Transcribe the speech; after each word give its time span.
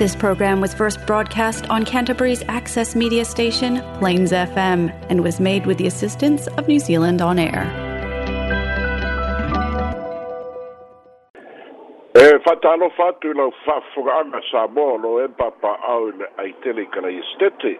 This 0.00 0.16
program 0.16 0.62
was 0.62 0.72
first 0.72 0.96
broadcast 1.06 1.68
on 1.68 1.84
Canterbury's 1.84 2.42
access 2.48 2.96
media 2.96 3.22
station, 3.26 3.82
Plains 3.98 4.32
FM, 4.32 4.88
and 5.10 5.22
was 5.22 5.38
made 5.38 5.66
with 5.66 5.76
the 5.76 5.86
assistance 5.86 6.46
of 6.56 6.66
New 6.68 6.78
Zealand 6.78 7.20
On 7.20 7.38
Air. 7.38 7.64
E 12.16 12.32
whatalo 12.46 12.88
fatu 12.96 13.34
lau 13.36 13.52
whafungaanga 13.66 14.40
sa 14.50 14.62
mōlo 14.78 15.12
e 15.24 15.28
papa 15.42 15.76
au 15.94 16.08
ai 16.08 16.46
aitele 16.46 16.86
kala 16.94 17.08
i 17.08 17.20
stete. 17.34 17.74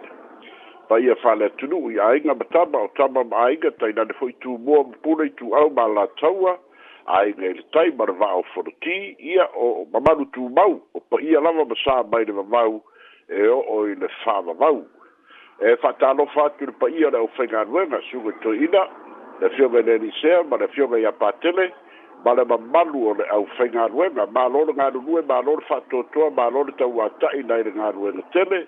Pa 0.89 0.99
ia 1.07 1.15
whale 1.25 1.49
tunu 1.57 1.81
i 1.89 1.97
ainga 2.11 2.35
matama 2.43 2.85
o 2.85 2.87
tama 3.01 3.23
ma 3.33 3.47
ainga 3.47 3.73
tainane 3.81 4.13
fo 4.19 4.29
i 4.29 4.35
tū 4.45 4.59
mō 4.69 4.83
mpule 4.91 5.27
i 5.31 5.33
tū 5.41 5.55
au 5.63 5.73
ma 5.81 5.87
la 5.97 6.05
taua. 6.21 6.55
ai 7.07 7.33
nga 7.37 7.45
ele 7.45 7.63
tai 7.73 7.91
marva 7.91 8.35
o 8.35 8.43
forti 8.53 9.15
ia 9.19 9.49
o 9.55 9.87
mamalu 9.91 10.25
tu 10.33 10.49
mau 10.49 10.81
o 10.93 10.99
pa 10.99 11.17
ia 11.21 11.39
lava 11.41 11.65
ma 11.65 11.75
sa 11.83 12.03
mai 12.11 12.25
le 12.25 12.33
mamau 12.33 12.81
e 13.29 13.47
o 13.47 13.59
o 13.67 13.87
i 13.89 13.95
le 13.95 14.07
fa 14.23 14.41
mamau 14.41 14.85
e 15.61 15.75
fatalo 15.81 16.25
fatu 16.25 16.65
le 16.65 16.71
pa 16.71 16.87
ia 16.89 17.09
le 17.09 17.17
o 17.17 17.27
fenga 17.33 17.65
na 17.65 17.99
su 18.09 18.21
to 18.41 18.53
ina 18.53 18.85
le 19.41 19.49
fiome 19.49 19.81
le 19.81 19.97
nisea 19.97 20.43
ma 20.43 20.57
le 20.57 20.67
fiome 20.67 20.99
ia 21.01 21.11
patele 21.11 21.73
ma 22.25 22.33
le 22.33 22.45
mamalu 22.45 23.07
o 23.09 23.13
le 23.13 23.25
au 23.29 23.45
fenga 23.57 23.87
nuenga 23.89 24.27
ma 24.29 24.45
lor 24.47 24.67
nga 24.73 24.91
nuenga 24.91 25.21
ma 25.25 25.41
lolo 25.41 25.61
fatotoa 25.61 26.29
ma 26.29 26.49
lolo 26.49 26.71
tau 26.77 27.01
atai 27.01 27.43
na 27.43 27.57
ele 27.57 27.71
nga 27.73 27.91
nuenga 27.91 28.21
tele 28.31 28.67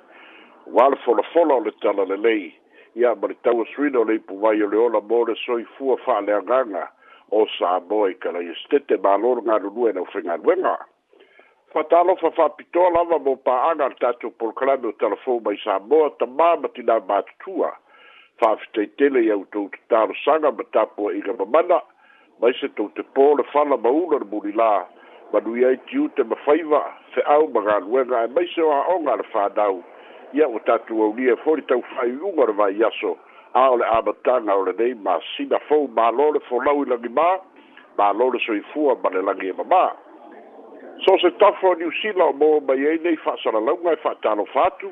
wale 0.67 0.95
fola 1.05 1.21
fola 1.33 1.53
o 1.55 1.59
le 1.59 1.71
tala 1.81 2.03
le 2.05 2.17
lei 2.17 2.53
ia 2.95 3.13
ma 3.13 3.27
le 3.27 3.35
tau 3.43 3.61
asuina 3.61 4.01
le 4.03 4.13
ipu 4.15 4.39
vai 4.41 4.57
o 4.63 4.67
le 4.67 4.77
ola 4.77 5.01
mo 5.01 5.23
le 5.25 5.35
soifua 5.45 5.97
fa 6.01 6.19
le 6.21 6.33
anganga 6.33 6.89
o 7.33 7.45
sa 7.57 7.79
boy 7.81 8.13
kala 8.21 8.43
ye 8.45 8.53
stete 8.61 8.95
ba 9.03 9.17
lor 9.17 9.41
nga 9.43 9.57
ru 9.57 9.69
duena 9.75 10.05
o 10.05 10.07
fenga 10.13 10.37
duena 10.41 10.77
fatalo 11.73 12.13
fa 12.21 12.29
fa 12.37 12.45
pitola 12.57 13.01
va 13.09 13.17
bo 13.25 13.33
pa 13.35 13.71
anga 13.73 13.89
tatu 14.01 14.29
por 14.37 14.53
kala 14.57 14.77
do 14.77 14.91
telefo 15.01 15.39
ba 15.45 15.55
sa 15.65 15.79
bo 15.79 16.09
ta 16.19 16.25
ba 16.25 16.53
ba 16.61 16.69
ti 16.75 16.85
da 16.89 16.99
ba 16.99 17.23
tua 17.41 17.73
fa 18.37 18.53
fte 18.61 18.85
tele 18.97 19.25
ye 19.29 19.33
uto 19.43 19.65
ta 19.89 20.03
ro 20.05 20.13
sanga 20.25 20.51
ba 20.51 20.63
ta 20.73 20.85
po 20.85 21.09
i 21.09 21.21
ga 21.25 21.33
ba 21.33 21.61
na 21.69 21.81
ba 22.39 22.53
se 22.61 22.69
to 22.77 22.89
te 22.93 23.01
po 23.15 23.33
le 23.39 23.43
fa 23.49 23.65
la 23.65 23.77
ba 23.77 23.89
u 23.89 24.05
lor 24.13 24.23
buri 24.29 24.53
la 24.53 24.85
ba 25.33 25.41
du 25.41 25.57
ye 25.57 25.73
ti 25.89 25.97
u 25.97 26.09
te 26.13 26.23
ba 26.23 26.37
fa 26.45 26.53
iva 26.53 26.83
fe 27.15 27.25
au 27.35 27.49
ba 27.49 27.65
ga 27.65 27.79
duena 27.87 28.27
ba 28.29 28.45
se 28.53 28.61
o 28.61 28.95
nga 29.01 29.17
fa 29.33 29.49
dau 29.57 29.81
ye 30.37 30.45
o 30.45 30.57
tatu 30.69 31.01
o 31.01 31.09
ni 31.17 31.25
e 31.33 31.35
fori 31.45 31.65
tau 31.65 31.81
fa 31.95 32.05
i 32.05 32.13
u 32.13 32.29
ngor 32.37 32.53
va 32.53 32.69
yaso 32.69 33.17
ao 33.53 33.77
le 33.77 33.85
amataga 33.87 34.55
o 34.55 34.63
lenei 34.65 34.93
masiga 34.95 35.59
mālō 35.69 36.27
le 36.35 36.39
folau 36.49 36.81
i 36.83 36.89
lagimā 36.89 37.27
mālō 37.99 38.27
le 38.33 38.39
soifua 38.45 38.97
ma 39.03 39.09
le 39.15 39.21
lagi 39.29 39.47
e 39.47 39.53
mamā 39.61 39.83
so 41.05 41.17
se 41.21 41.31
tafa 41.37 41.67
o 41.69 41.73
niusila 41.75 42.25
o 42.25 42.33
mo 42.33 42.49
mai 42.67 42.85
ai 42.91 42.97
nei 43.03 43.15
fa'asalalauga 43.23 43.93
e 43.93 43.95
fa'atalofa 44.03 44.65
atu 44.65 44.91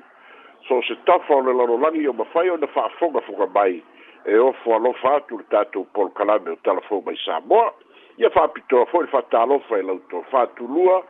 so 0.68 0.82
se 0.90 0.96
tafa 1.06 1.34
o 1.36 1.42
le 1.42 1.54
lalolagi 1.58 2.06
o 2.08 2.14
mafai 2.14 2.50
ona 2.50 2.68
fa'afogafoga 2.68 3.48
mai 3.56 3.82
e 4.26 4.38
ofo 4.38 4.76
alofa 4.76 5.16
atu 5.16 5.38
le 5.38 5.44
tatou 5.50 5.86
polokalame 5.94 6.52
o 6.52 6.56
talafou 6.64 7.02
mai 7.06 7.18
samoa 7.26 7.74
ia 8.18 8.30
fa'apitoa 8.30 8.86
fo'i 8.86 9.08
le 9.08 9.12
fa'atalofa 9.16 9.80
e 9.80 9.82
lautou 9.82 10.22
fa'atulua 10.30 11.02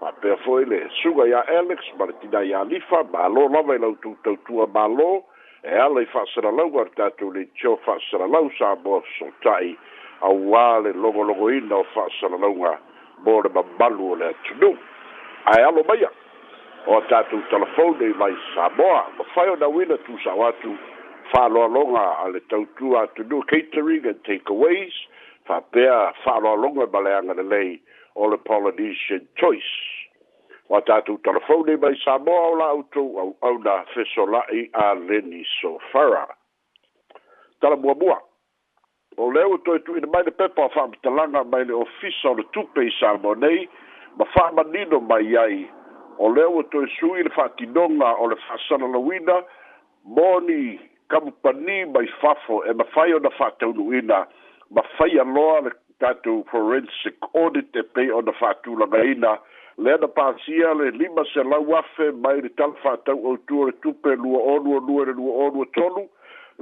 fa'apea 0.00 0.36
fo'i 0.42 0.64
le 0.64 0.82
suga 1.02 1.28
iā 1.30 1.46
alex 1.58 1.86
ma 1.98 2.10
le 2.10 2.18
tinā 2.24 2.42
iā 2.50 2.66
lifa 2.66 3.04
mālō 3.14 3.46
lava 3.54 3.78
i 3.78 3.78
lautou 3.78 4.18
tautua 4.26 4.66
mālō 4.66 5.14
e 5.66 5.74
ala 5.86 5.98
i 6.02 6.06
fa'asalalau 6.06 6.70
a 6.80 6.82
le 6.84 6.90
tatou 6.96 7.32
leitio 7.34 7.74
fa'asalalau 7.84 8.44
sa 8.58 8.76
moa 8.84 9.02
fesota'i 9.02 9.72
auā 10.28 10.66
le 10.84 10.92
logologoina 10.94 11.74
o 11.82 11.84
fa'asalalauga 11.94 12.72
mo 13.26 13.34
le 13.42 13.50
mamalu 13.56 14.04
o 14.12 14.14
le 14.20 14.28
atunū 14.32 14.70
ae 15.52 15.60
alo 15.68 15.82
maia 15.90 16.10
o 16.94 17.00
tatou 17.10 17.40
talafone 17.50 18.12
i 18.12 18.18
mai 18.22 18.34
samoa 18.54 19.00
mafai 19.18 19.46
tu 19.64 19.70
uina 19.80 19.98
tusao 20.06 20.46
atu 20.50 20.70
fa'aloaloga 21.34 22.04
a 22.24 22.30
le 22.34 22.40
tautua 22.52 23.06
atunū 23.08 23.42
catering 23.50 24.06
and 24.14 24.22
takeaways 24.22 24.94
fa'apea 25.50 25.98
fa'aloaloga 26.24 26.82
e 26.86 26.90
maleaga 26.94 27.32
lelei 27.42 27.70
all 28.14 28.30
the 28.30 28.38
polynesian 28.38 29.26
choice 29.34 29.72
ua 30.68 30.80
tatou 30.82 31.18
telefone 31.22 31.76
mai 31.78 31.94
samoa 32.04 32.46
o 32.50 32.54
laoutou 32.60 33.18
auauna 33.40 33.74
fesola'i 33.94 34.66
a 34.74 34.94
leni 34.94 35.44
sofara 35.60 36.26
talamuamua 37.60 38.18
o 39.16 39.30
lea 39.32 39.46
ua 39.48 39.58
toetu'ina 39.64 40.10
mai 40.12 40.22
le 40.26 40.30
pepa 40.34 40.64
o 40.66 40.74
fa'amatalaga 40.74 41.44
mai 41.52 41.64
le 41.70 41.78
ofisa 41.84 42.28
o 42.32 42.34
le 42.40 42.44
tupe 42.52 42.84
i 42.88 42.94
samoa 43.00 43.34
nei 43.44 43.68
ma 44.18 44.24
fa'amanino 44.34 45.00
mai 45.10 45.36
ai 45.44 45.62
o 46.18 46.34
lea 46.34 46.48
ua 46.50 46.64
toe 46.74 46.86
sui 46.98 47.22
le 47.22 47.30
fa'atinoga 47.38 48.10
o 48.22 48.28
le 48.34 48.42
fa'asalalauina 48.48 49.36
moni 50.18 50.80
kamupani 51.08 51.84
mai 51.94 52.06
fafo 52.20 52.64
e 52.64 52.72
mafai 52.72 53.12
ona 53.14 53.30
fa'ataunu'ina 53.38 54.26
ma 54.70 54.82
fai 54.98 55.18
aloa 55.22 55.60
le 55.68 55.78
tatou 56.02 56.42
forensic 56.50 57.14
audit 57.34 57.76
e 57.76 57.82
pei 57.82 58.10
ona 58.10 58.32
fa'atulagaina 58.32 59.38
le 59.78 59.96
na 60.00 60.08
pasia 60.08 60.72
le 60.74 60.90
lima 60.90 61.22
se 61.32 61.42
la 61.44 61.58
wafe 61.58 62.08
mai 62.16 62.40
le 62.40 62.48
talfa 62.56 62.96
tau 63.04 63.20
o 63.28 63.36
tuore 63.46 63.72
tupe 63.84 64.14
lua 64.16 64.40
onu 64.56 64.76
o 64.76 64.78
lua 64.80 65.04
lua 65.04 65.32
onu 65.46 65.60
o 65.60 65.64
tolu 65.76 66.06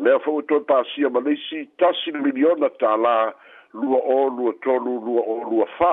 le 0.03 0.11
a 0.15 0.19
fau 0.19 0.43
tuore 0.43 0.65
pasia 0.65 1.09
ma 1.11 1.21
leisi 1.21 1.69
tasi 1.79 2.11
le 2.11 2.19
miliona 2.21 2.69
ta 2.83 2.97
la 2.97 3.33
lua 3.73 4.01
onu 4.15 4.49
o 4.49 4.53
tolu 4.67 4.99
lua 5.07 5.23
onu 5.35 5.63
o 5.63 5.67
fa 5.79 5.93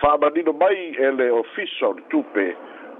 fa 0.00 0.16
manino 0.20 0.52
mai 0.52 0.92
e 1.00 1.10
le 1.16 1.30
ofisa 1.30 1.88
o 1.88 1.92
le 1.96 2.02
tupe 2.12 2.46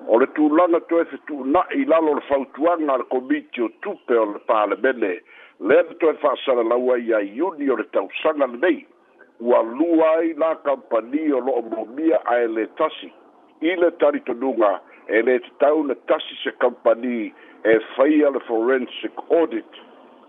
o 0.08 0.18
le 0.20 0.26
tūlanga 0.36 0.80
tu 0.88 1.00
efe 1.04 1.18
tu 1.28 1.44
na 1.52 1.66
i 1.76 1.84
lalo 1.84 2.14
le 2.16 2.22
fautuanga 2.30 2.96
le 2.96 3.04
komiti 3.12 3.60
o 3.60 3.68
tupe 3.84 4.16
o 4.16 4.24
le 4.32 4.40
pale 4.48 4.78
mene 4.86 5.18
le 5.68 5.78
efe 5.82 5.98
tu 6.00 6.08
efe 6.14 6.28
asana 6.32 6.62
laua 6.70 6.96
i 7.04 7.12
a 7.12 7.20
iuni 7.20 7.68
o 7.70 7.76
le 7.76 7.84
tausanga 7.92 8.46
le 8.46 8.56
nei 8.64 8.80
ua 9.40 9.60
lua 9.68 10.14
ai 10.22 10.32
la 10.32 10.54
kampani 10.64 11.28
o 11.32 11.44
lo 11.44 11.58
o 11.60 11.62
mumia 11.68 12.22
a 12.24 12.38
ele 12.48 12.66
tasi 12.80 13.12
ile 13.62 13.90
talitonuga 13.98 14.80
e 15.08 15.20
lē 15.22 15.38
tatau 15.48 15.84
na 15.86 15.94
tasi 15.94 16.34
se 16.42 16.50
kampani 16.58 17.32
e 17.64 17.78
faia 17.96 18.30
le 18.30 18.40
forensic 18.48 19.12
audit 19.30 19.78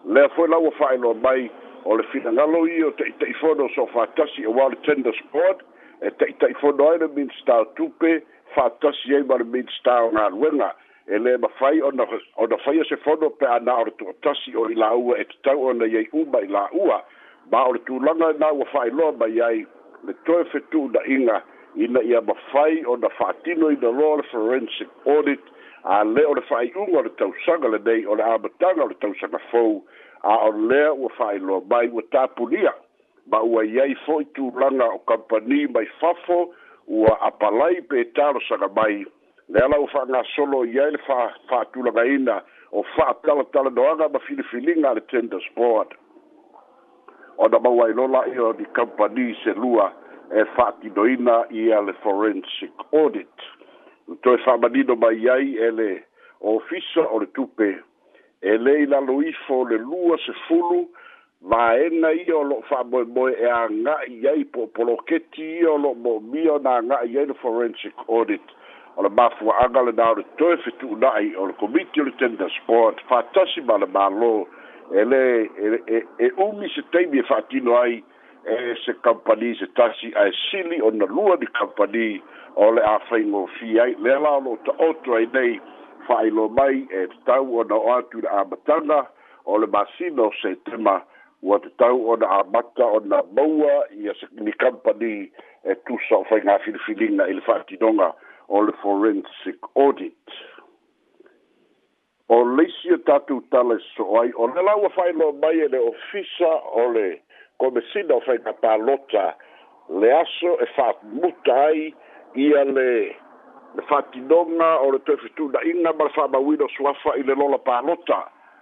lea 0.06 0.30
foi 0.36 0.48
laua 0.50 0.72
fa'aeloa 0.72 1.14
mai 1.16 1.50
o 1.86 1.98
le 1.98 2.04
finagalo 2.12 2.68
ia 2.68 2.88
o 2.88 2.92
taʻitaʻifono 2.92 3.70
so 3.76 3.86
fa'atasi 3.94 4.42
e 4.44 4.48
wale 4.48 4.76
tenders 4.86 5.20
board 5.34 5.64
e 6.02 6.10
taʻitaʻifono 6.22 6.90
ai 6.92 6.98
le 7.00 7.08
minstar 7.18 7.66
tupe 7.76 8.20
fa'atasi 8.56 9.16
ai 9.16 9.24
ma 9.24 9.38
le 9.38 9.44
minstar 9.44 10.10
galuega 10.14 10.72
e 11.08 11.18
lē 11.18 11.38
mafai 11.42 11.82
ona 11.82 12.06
ona 12.38 12.58
faia 12.58 12.84
se 12.90 12.96
fono 12.98 13.30
pe 13.30 13.46
ana 13.46 13.76
o 13.82 13.86
le 13.86 13.92
tu'atasi 13.92 14.56
o 14.56 14.70
i 14.70 14.76
la'ua 14.76 15.18
e 15.22 15.26
tatau 15.34 15.66
ona 15.72 15.86
iai 15.86 16.08
uma 16.12 16.42
i 16.42 16.48
la'ua 16.48 17.02
ma 17.52 17.66
o 17.68 17.74
le 17.74 17.80
tulaga 17.86 18.34
na 18.40 18.52
ua 18.52 18.68
mai 19.20 19.40
ai 19.42 19.66
le 20.06 20.14
toe 20.26 20.44
nou 20.44 20.50
fetu'una'iga 20.52 21.42
ina 21.76 22.02
ia 22.02 22.22
mafai 22.22 22.86
ona 22.86 23.10
fa'atino 23.10 23.72
ina 23.72 23.90
loa 23.92 24.18
le 24.18 24.24
forensic 24.24 24.88
audit 25.06 25.40
a 25.84 26.04
le 26.04 26.26
o 26.26 26.34
le 26.34 26.42
fa'ai'uga 26.42 26.98
o 26.98 27.02
le 27.02 27.10
tausaga 27.16 27.68
lenei 27.68 28.06
o 28.08 28.16
le 28.16 28.24
amataga 28.24 28.84
o 28.84 28.88
le 28.88 28.96
tausaga 28.96 29.40
fou 29.52 29.84
a 30.24 30.36
o 30.48 30.52
lea 30.52 30.94
ua 30.94 31.10
fa'ailoa 31.18 31.62
mai 31.70 31.88
ua 31.90 32.02
tapulia 32.12 32.74
ma 33.28 33.42
ua 33.42 33.66
iai 33.66 33.96
fo'i 34.06 34.26
tulaga 34.36 34.86
o 34.94 35.00
kampani 35.00 35.68
mai 35.68 35.86
fafo 36.00 36.50
ua 36.88 37.18
apalai 37.22 37.82
pe 37.82 38.04
talosaga 38.16 38.68
mai 38.76 39.06
le 39.50 39.60
ala 39.60 39.80
ua 39.80 39.88
fa'agasolo 39.88 40.64
i 40.66 40.80
ai 40.80 40.92
le 40.92 40.98
fa'atulagaina 41.50 42.42
o 42.72 42.84
fa'atalatalanoaga 42.96 44.10
ma 44.10 44.20
filifiliga 44.20 44.90
a 44.90 44.94
le 44.94 45.02
tenders 45.12 45.48
board 45.56 45.92
ona 47.38 47.60
mauailola 47.60 48.26
i 48.34 48.40
o 48.40 48.54
ni 48.58 48.66
kampani 48.74 49.36
selua 49.44 49.92
e 50.32 50.46
fa'atinoina 50.56 51.46
ia 51.52 51.82
le 51.82 51.94
forensic 52.04 52.74
audit 52.94 53.48
toe 54.24 54.38
fa'amanino 54.46 54.96
mai 54.96 55.28
ai 55.30 55.56
e 55.58 55.70
le 55.72 56.04
ofisa 56.42 57.04
o 57.14 57.20
le 57.20 57.28
tupe 57.34 57.78
e 58.42 58.58
lei 58.58 58.86
luifo 58.86 59.66
le 59.70 59.78
lua 59.78 60.18
sefulu 60.26 60.90
vaena 61.42 62.12
ia 62.12 62.36
o 62.38 62.44
lo'o 62.44 62.62
fa'amoemoe 62.70 63.36
e 63.40 63.46
aga'i 63.46 64.28
ai 64.28 64.46
po 64.46 64.68
poloketi 64.68 65.44
ia 65.62 65.72
o 65.72 65.78
lo'o 65.78 65.94
mo'omia 65.94 66.54
ona 66.54 66.76
aga'i 66.80 67.18
ai 67.20 67.26
le 67.26 67.34
forensic 67.34 67.94
audit 68.10 68.42
o 68.96 69.04
le 69.04 69.10
mafua'aga 69.10 69.82
lenā 69.90 70.10
o 70.10 70.16
le 70.18 70.26
toe 70.38 70.58
fetu'una'i 70.58 71.36
o 71.36 71.46
le 71.48 71.54
komiti 71.62 72.02
o 72.02 72.06
le 72.06 72.12
tenders 72.18 72.58
board 72.68 73.02
ma 73.10 73.78
le 73.78 73.86
mālō 73.98 74.46
e 74.94 75.04
lē 75.06 75.22
e, 75.98 76.02
e 76.26 76.32
umi 76.46 76.70
se 76.70 76.82
taimi 76.94 77.20
e 77.20 77.24
fa'atino 77.24 77.78
ai 77.78 78.02
e 78.46 78.76
se 78.86 78.94
company 79.02 79.56
se 79.56 79.68
tasi 79.76 80.14
ai 80.16 80.32
sili 80.50 80.80
on 80.82 81.00
the 81.00 81.06
lua 81.06 81.36
di 81.38 81.48
company 81.48 82.22
o 82.56 82.72
le 82.72 82.82
afaingo 82.82 83.48
fi 83.58 83.80
ai 83.80 83.96
le 84.00 84.18
la 84.20 84.38
lo 84.38 84.58
to 84.64 84.72
otro 84.78 85.16
ai 85.16 85.28
nei 85.34 85.60
fai 86.06 86.30
lo 86.30 86.48
mai 86.50 86.86
e 86.92 87.08
tau 87.26 87.46
o 87.58 87.64
na 87.64 87.76
atu 87.98 88.22
da 88.22 88.30
amatanga 88.42 89.08
o 89.46 89.58
le 89.58 89.66
masino 89.68 90.32
se 90.42 90.56
tema 90.66 91.02
ua 91.42 91.60
tatau 91.60 92.06
ona 92.12 92.28
amata 92.40 92.86
ona 92.86 93.24
maua 93.34 93.88
ia 93.98 94.14
ni 94.40 94.54
company 94.54 95.30
e 95.66 95.76
tusa 95.86 96.16
o 96.16 96.24
faigafilifiliga 96.30 97.26
i 97.28 97.34
le 97.34 97.42
faatinoga 97.42 98.14
o 98.48 98.62
le 98.62 98.72
forensic 98.82 99.58
audit 99.76 100.30
o 102.30 102.44
leisi 102.44 102.94
o 102.94 102.98
tatou 102.98 103.42
tala 103.50 103.76
e 103.76 103.84
soo 103.98 104.22
ai 104.22 104.32
o 104.38 104.48
le 104.48 104.62
lau 104.62 104.86
a 104.86 104.90
faailoa 104.90 105.34
mai 105.34 105.60
e 105.66 105.68
le 105.68 105.78
ofisa 105.80 106.54
o 106.72 106.88
le 106.94 107.10
komesina 107.60 108.16
o 108.16 108.22
faigapalota 108.22 109.36
le 109.90 110.12
aso 110.20 110.58
e 110.62 110.66
fa'atumuta 110.76 111.54
ai 111.68 111.94
ia 112.36 112.64
le 112.64 113.16
le 113.76 113.82
fa'atinoga 113.90 114.70
o 114.84 114.92
le 114.92 115.00
toe 115.08 115.18
fetuna'iga 115.24 115.92
ma 115.94 116.04
le 116.08 116.16
fa'amauina 116.18 116.66
o 116.68 116.74
suafa 116.76 117.14
i 117.20 117.24
le 117.24 117.36
lola 117.36 117.58
palota 117.60 118.20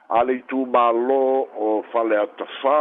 a 0.10 0.24
le 0.24 0.34
itumālō 0.42 1.22
o 1.68 1.74
faleatafā 1.94 2.78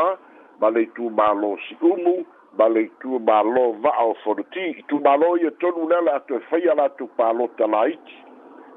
ma 0.60 0.70
le 0.74 0.82
itumālō 0.90 1.52
si'umu 1.68 2.16
ma 2.58 2.68
le 2.68 2.82
itumālō 2.90 3.64
va'a 3.84 4.04
o 4.10 4.14
fonoti 4.24 4.66
itumālō 4.84 5.30
ia 5.42 5.52
e 5.54 5.56
tonu 5.62 5.86
lea 5.88 6.02
le 6.04 6.14
atu 6.18 6.34
e 6.36 6.40
faia 6.52 6.74
latou 6.76 7.08
palota 7.16 7.66
laiti 7.66 8.18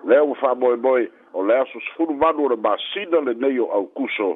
lea 0.07 0.23
ua 0.23 0.37
fa'amoemoe 0.43 1.07
o 1.35 1.43
le 1.43 1.57
aso 1.59 1.79
sefulu 1.89 2.15
vanu 2.21 2.45
o 2.45 2.49
le 2.53 2.55
masina 2.55 3.19
lenei 3.19 3.59
o 3.59 3.71
aukuso 3.75 4.29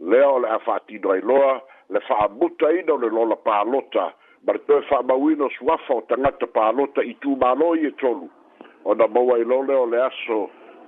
le 0.00 0.24
a 0.50 0.58
fa'atino 0.66 1.10
ailoa 1.14 1.60
le 1.90 2.00
butta 2.38 2.70
ina 2.70 2.92
o 2.92 2.96
le 2.98 3.08
lola 3.10 3.34
pālota 3.36 4.12
ma 4.46 4.52
le 4.54 4.58
toe 4.66 4.82
fa'amauina 4.88 5.44
o 5.44 5.50
suafa 5.50 5.94
o 5.94 6.00
pa 6.00 6.16
pālota 6.54 7.02
i 7.04 7.14
tumālo 7.20 7.74
i 7.76 7.86
e 7.90 7.92
tolu 8.00 8.28
ona 8.84 9.06
maua 9.06 9.38
i 9.38 9.44
lole 9.44 9.74
o 9.74 9.84
le 9.86 9.98
aso 10.02 10.38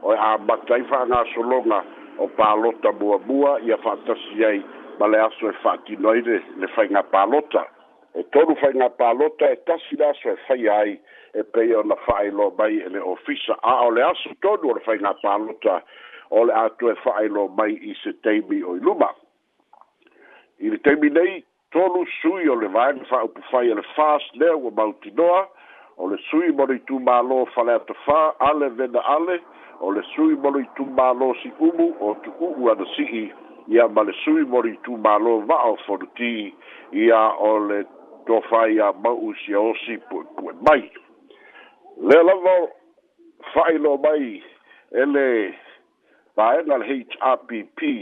o 0.02 0.10
a 0.10 0.14
e 0.14 0.18
amata 0.32 0.74
ai 0.74 0.84
fa'agasologa 0.84 1.82
o 2.18 2.28
pālota 2.38 2.92
muamua 3.00 3.58
ia 3.66 3.76
fa'atasi 3.82 4.44
ai 4.44 4.62
ma 4.98 5.06
le 5.08 5.18
aso 5.18 5.48
e 5.48 5.52
fa'atino 5.62 6.08
ai 6.10 6.22
le 6.22 6.38
le 6.56 6.66
pa 6.74 7.02
pālota 7.02 7.66
e 8.14 8.22
tolu 8.30 8.54
pa 8.54 8.88
pālota 8.90 9.50
e 9.50 9.56
tasi 9.66 9.96
le 9.96 10.04
aso 10.06 10.30
e 10.30 10.36
faia 10.46 10.74
ai 10.78 11.00
e 11.34 11.42
pei 11.44 11.74
ona 11.74 11.96
fa'ailoa 11.96 12.52
mai 12.58 12.78
e 12.78 12.88
le 12.88 12.98
ofisa 13.00 13.58
a 13.62 13.82
o 13.86 13.90
le 13.90 14.02
aso 14.02 14.30
tolu 14.40 14.70
o 14.70 14.74
le 14.74 14.80
pa 14.86 15.14
pālota 15.22 15.82
o 16.30 16.44
le 16.44 16.52
atu 16.54 16.88
a 16.88 16.94
toe 16.94 16.94
fa'ailoa 17.02 17.48
bai 17.48 17.74
i 17.90 17.94
se 18.04 18.14
taimi 18.22 18.62
o 18.62 18.76
i 18.76 18.80
luma 18.80 19.10
i 20.62 20.70
le 20.70 20.78
taimi 20.78 21.08
nei 21.10 21.40
tonu 21.74 22.04
sui 22.20 22.46
o 22.48 22.54
le 22.54 22.68
vaega 22.74 23.02
fa'aupufai 23.10 23.70
a 23.72 23.72
e 23.72 23.78
le 23.78 23.82
fas 23.94 24.22
lea 24.38 24.54
ua 24.56 24.70
mautinoa 24.70 25.40
o 25.98 26.06
le 26.10 26.18
sui 26.28 26.52
mo 26.58 26.66
le 26.70 26.76
itumālō 26.78 27.38
faleatofā 27.54 28.18
ale 28.48 28.68
vena 28.78 29.02
ale 29.16 29.40
o 29.80 29.90
le 29.96 30.04
sui 30.12 30.36
mo 30.44 30.52
le 30.54 30.62
itumālō 30.66 31.32
si'umu 31.42 31.88
o 32.08 32.12
tu'u'u 32.24 32.70
ana 32.70 32.86
si'i 32.94 33.24
ia 33.74 33.88
ma 33.88 34.04
le 34.06 34.14
sui 34.22 34.44
mo 34.54 34.62
le 34.62 34.76
itumālō 34.76 35.34
va'a 35.50 35.74
o 35.74 35.80
folutī 35.86 36.52
ia 37.02 37.22
o 37.50 37.52
le 37.66 37.82
tofā 38.30 38.62
ia 38.76 38.92
ma'u 39.02 39.34
sia 39.42 39.58
osi 39.58 39.98
pu'epu'e 40.10 40.54
mai 40.68 40.86
lea 42.06 42.22
lava 42.28 42.56
fa'ailo 43.52 43.96
mai 44.06 44.36
e 45.02 45.10
le 45.14 45.28
vaega 46.36 46.78
le 46.78 46.94
hrpp 46.94 47.96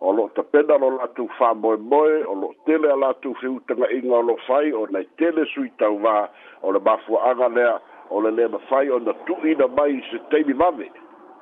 Olo 0.00 0.22
lo 0.22 0.28
te 0.30 0.42
pena 0.42 0.78
lo 0.78 0.90
la 0.96 1.06
tu 1.12 1.28
moe 1.60 1.76
moe, 1.76 2.24
o 2.24 2.54
tele 2.64 2.90
a 2.90 2.96
la 2.96 3.12
tu 3.20 3.34
fi 3.34 3.46
utanga 3.48 3.86
inga 3.92 4.16
o 4.16 4.22
lo 4.22 4.36
fai, 4.46 4.72
o 4.72 4.86
nei 4.90 5.04
tele 5.18 5.44
sui 5.52 5.68
tau 5.76 5.98
wā, 6.00 6.28
o 6.62 6.70
le 6.72 6.80
mafua 6.80 7.20
anga 7.30 7.48
lea, 7.48 7.76
o 8.08 8.20
le 8.20 8.30
lea 8.30 8.48
fai, 8.68 8.88
o 8.88 8.98
na 8.98 9.12
tu 9.26 9.36
ina 9.46 9.66
mai 9.66 10.00
se 10.10 10.16
teimi 10.30 10.54
mame. 10.54 10.88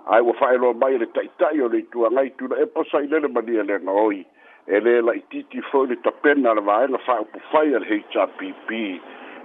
Ai 0.06 0.20
wa 0.22 0.32
fai 0.34 0.58
loa 0.58 0.75
mai 0.75 0.99
le 0.99 1.06
taitai 1.06 1.60
o 1.60 1.69
le 1.69 1.82
tua 1.93 2.10
ngai 2.10 2.31
tu 2.37 2.49
na 2.49 2.56
e 2.58 2.66
pasai 2.66 3.06
lele 3.06 3.28
mani 3.28 3.55
e 3.56 3.62
lenga 3.62 3.93
oi. 3.93 4.26
E 4.66 4.81
le 4.81 5.00
la 5.02 5.14
i 5.14 5.22
titi 5.31 5.61
fo 5.70 5.84
le 5.84 5.94
ta 6.02 6.11
pena 6.11 6.52
le 6.54 6.61
vae 6.61 6.88
la 6.88 6.99
fai 6.99 7.20
upu 7.20 7.38
fai 7.52 7.72
al 7.75 7.87
HRPP. 7.87 8.70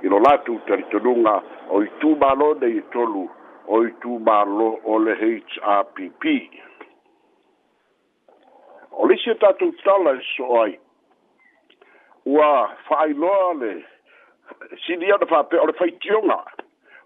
I 0.04 0.08
lo 0.10 0.20
latu 0.26 0.58
tu 0.66 0.82
tonunga 0.90 1.36
o 1.70 1.84
i 1.84 1.90
tu 2.00 2.16
malo 2.18 2.56
nei 2.60 2.82
tolu, 2.90 3.30
o 3.68 3.84
i 3.86 3.94
tu 4.00 4.18
malo 4.26 4.80
o 4.84 4.98
le 4.98 5.14
HRPP 5.14 6.26
o 8.94 9.08
lisi 9.10 9.32
o 9.32 9.36
tatou 9.36 9.72
tala 9.84 10.14
e 10.16 10.22
so 10.36 10.62
ai 10.62 10.78
ua 12.26 12.70
fa'ailoa 12.90 13.54
le 13.62 13.72
sili 14.86 15.12
ana 15.12 15.26
fape 15.26 15.58
o 15.62 15.66
le 15.68 15.74
faitioga 15.74 16.40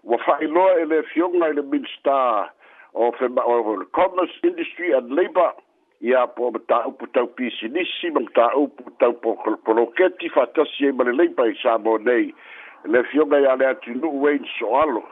ua 0.04 0.18
fa'ailoa 0.26 0.80
e 0.82 0.84
le 0.84 1.02
fioga 1.12 1.48
i 1.48 1.54
le 1.56 1.62
minister 1.62 2.52
o 2.94 3.12
fema 3.18 3.44
o 3.46 3.76
le 3.80 3.86
commerce 3.96 4.36
industry 4.44 4.92
and 4.92 5.12
labour 5.12 5.52
ia 6.00 6.26
po 6.28 6.50
mataupu 6.54 7.06
tau 7.14 7.26
pisinisi 7.26 8.10
ma 8.14 8.20
mataupu 8.20 8.90
tau 9.00 9.12
poloketi 9.64 10.28
fa'atasi 10.28 10.86
ai 10.86 10.92
ma 10.92 11.04
le 11.04 11.12
leiba 11.22 11.46
i 11.50 11.56
sa 11.62 11.78
mo 11.78 11.96
nei 11.98 12.32
le 12.84 13.02
fioga 13.10 13.40
iā 13.42 13.56
le 13.58 13.66
atinu'u 13.72 14.26
ai 14.30 14.38
ni 14.38 14.50
soalo 14.58 15.02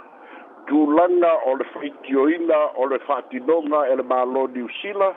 tulaga 0.68 1.32
o 1.50 1.56
le 1.56 1.64
faitioina 1.72 2.58
o 2.76 2.86
le 2.92 2.98
fa'atinoga 3.08 3.86
e 3.92 3.96
le 3.96 4.02
malo 4.12 4.46
niusila 4.48 5.10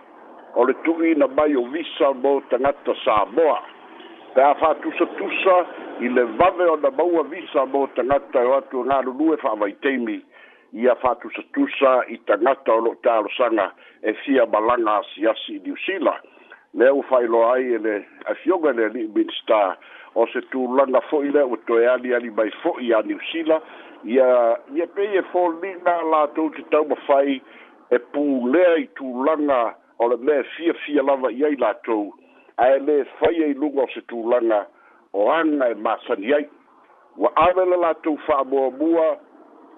o 0.58 0.66
le 0.68 0.74
tu'i 0.86 1.14
na 1.16 1.28
mai 1.28 1.56
o 1.56 1.66
visa 1.74 2.14
mo 2.14 2.40
tagata 2.50 2.94
samoa 3.04 3.60
pe 4.34 4.42
a 4.42 4.54
fa'atusatusa 4.62 5.56
i 6.06 6.10
le 6.14 6.24
vave 6.40 6.68
o 6.72 6.76
na 6.78 6.90
maua 6.98 7.24
visa 7.24 7.66
mo 7.66 7.86
tagata 7.96 8.42
o 8.48 8.54
atu 8.58 8.84
galulu 8.84 9.34
e 9.34 9.38
fa'avaiteimi 9.44 10.20
ia 10.74 10.96
fa'atusatusa 11.04 11.94
i 12.10 12.18
tagata 12.30 12.72
o 12.74 12.80
lo'o 12.86 12.96
talosaga 13.04 13.72
e 14.02 14.14
fia 14.24 14.46
malaga 14.46 14.98
asiasi 14.98 15.56
i 15.58 15.62
niusila 15.66 16.16
lea 16.74 16.94
ua 16.94 17.04
fa'ailoa 17.10 17.54
ai 17.56 17.74
e 17.74 17.78
le 17.86 17.96
afioga 18.26 18.72
le 18.74 18.86
ali'i 18.86 19.08
minister 19.08 19.76
o 20.16 20.26
se 20.34 20.42
tulaga 20.54 21.02
fo'i 21.10 21.32
lea 21.32 21.46
ua 21.46 21.58
toe 21.68 21.88
aliali 21.90 22.30
mai 22.30 22.50
fo'i 22.64 22.94
a 22.94 23.02
niusila 23.02 23.62
ia 24.04 24.56
ia 24.76 24.88
pei 24.88 25.18
e 25.18 25.22
folina 25.32 26.02
latou 26.12 26.50
tetau 26.50 26.86
mafai 26.90 27.42
e 27.92 27.98
pulea 28.00 28.78
i 28.78 28.88
tulaga 28.96 29.76
o 30.00 30.08
le 30.08 30.18
mea 30.18 30.44
fia 30.56 30.74
fia 30.86 31.04
lava 31.04 31.30
i 31.32 31.44
ai 31.44 31.56
latou 31.60 32.06
ae 32.66 32.80
lē 32.88 32.98
fai 33.20 33.34
ai 33.44 33.54
luga 33.54 33.84
o 33.86 33.92
se 33.94 34.02
tulaga 34.08 34.62
o 35.14 35.26
aga 35.32 35.68
e 35.72 35.76
masani 35.76 36.34
ai 36.34 36.46
ua 37.18 37.32
ave 37.36 37.66
le 37.72 37.78
latou 37.84 38.18
fa'amuamua 38.28 39.08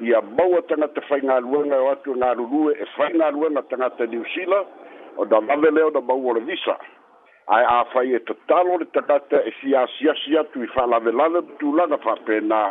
ia 0.06 0.22
maua 0.22 0.62
tagata 0.70 1.02
faigaluega 1.10 1.80
o 1.82 1.90
atu 1.92 2.16
e 2.16 2.20
galulue 2.20 2.74
e 2.78 2.86
faigaluega 2.96 3.62
tagata 3.70 4.06
new 4.08 4.24
zeala 4.36 4.64
o 5.18 5.26
na 5.26 5.42
lave 5.42 5.72
lea 5.72 5.88
o 5.90 5.92
na 5.92 6.02
maua 6.02 6.32
o 6.32 6.36
le 6.38 6.46
visa 6.46 6.78
ae 7.48 7.66
afai 7.70 8.14
e 8.16 8.20
tatalo 8.20 8.78
le 8.78 8.86
tagata 8.94 9.42
e 9.46 9.52
fiasiasi 9.52 10.38
atu 10.38 10.64
i 10.64 10.68
fa'alavelave 10.68 11.34
ma 11.42 11.58
tulaga 11.60 11.98
fa'apenā 11.98 12.62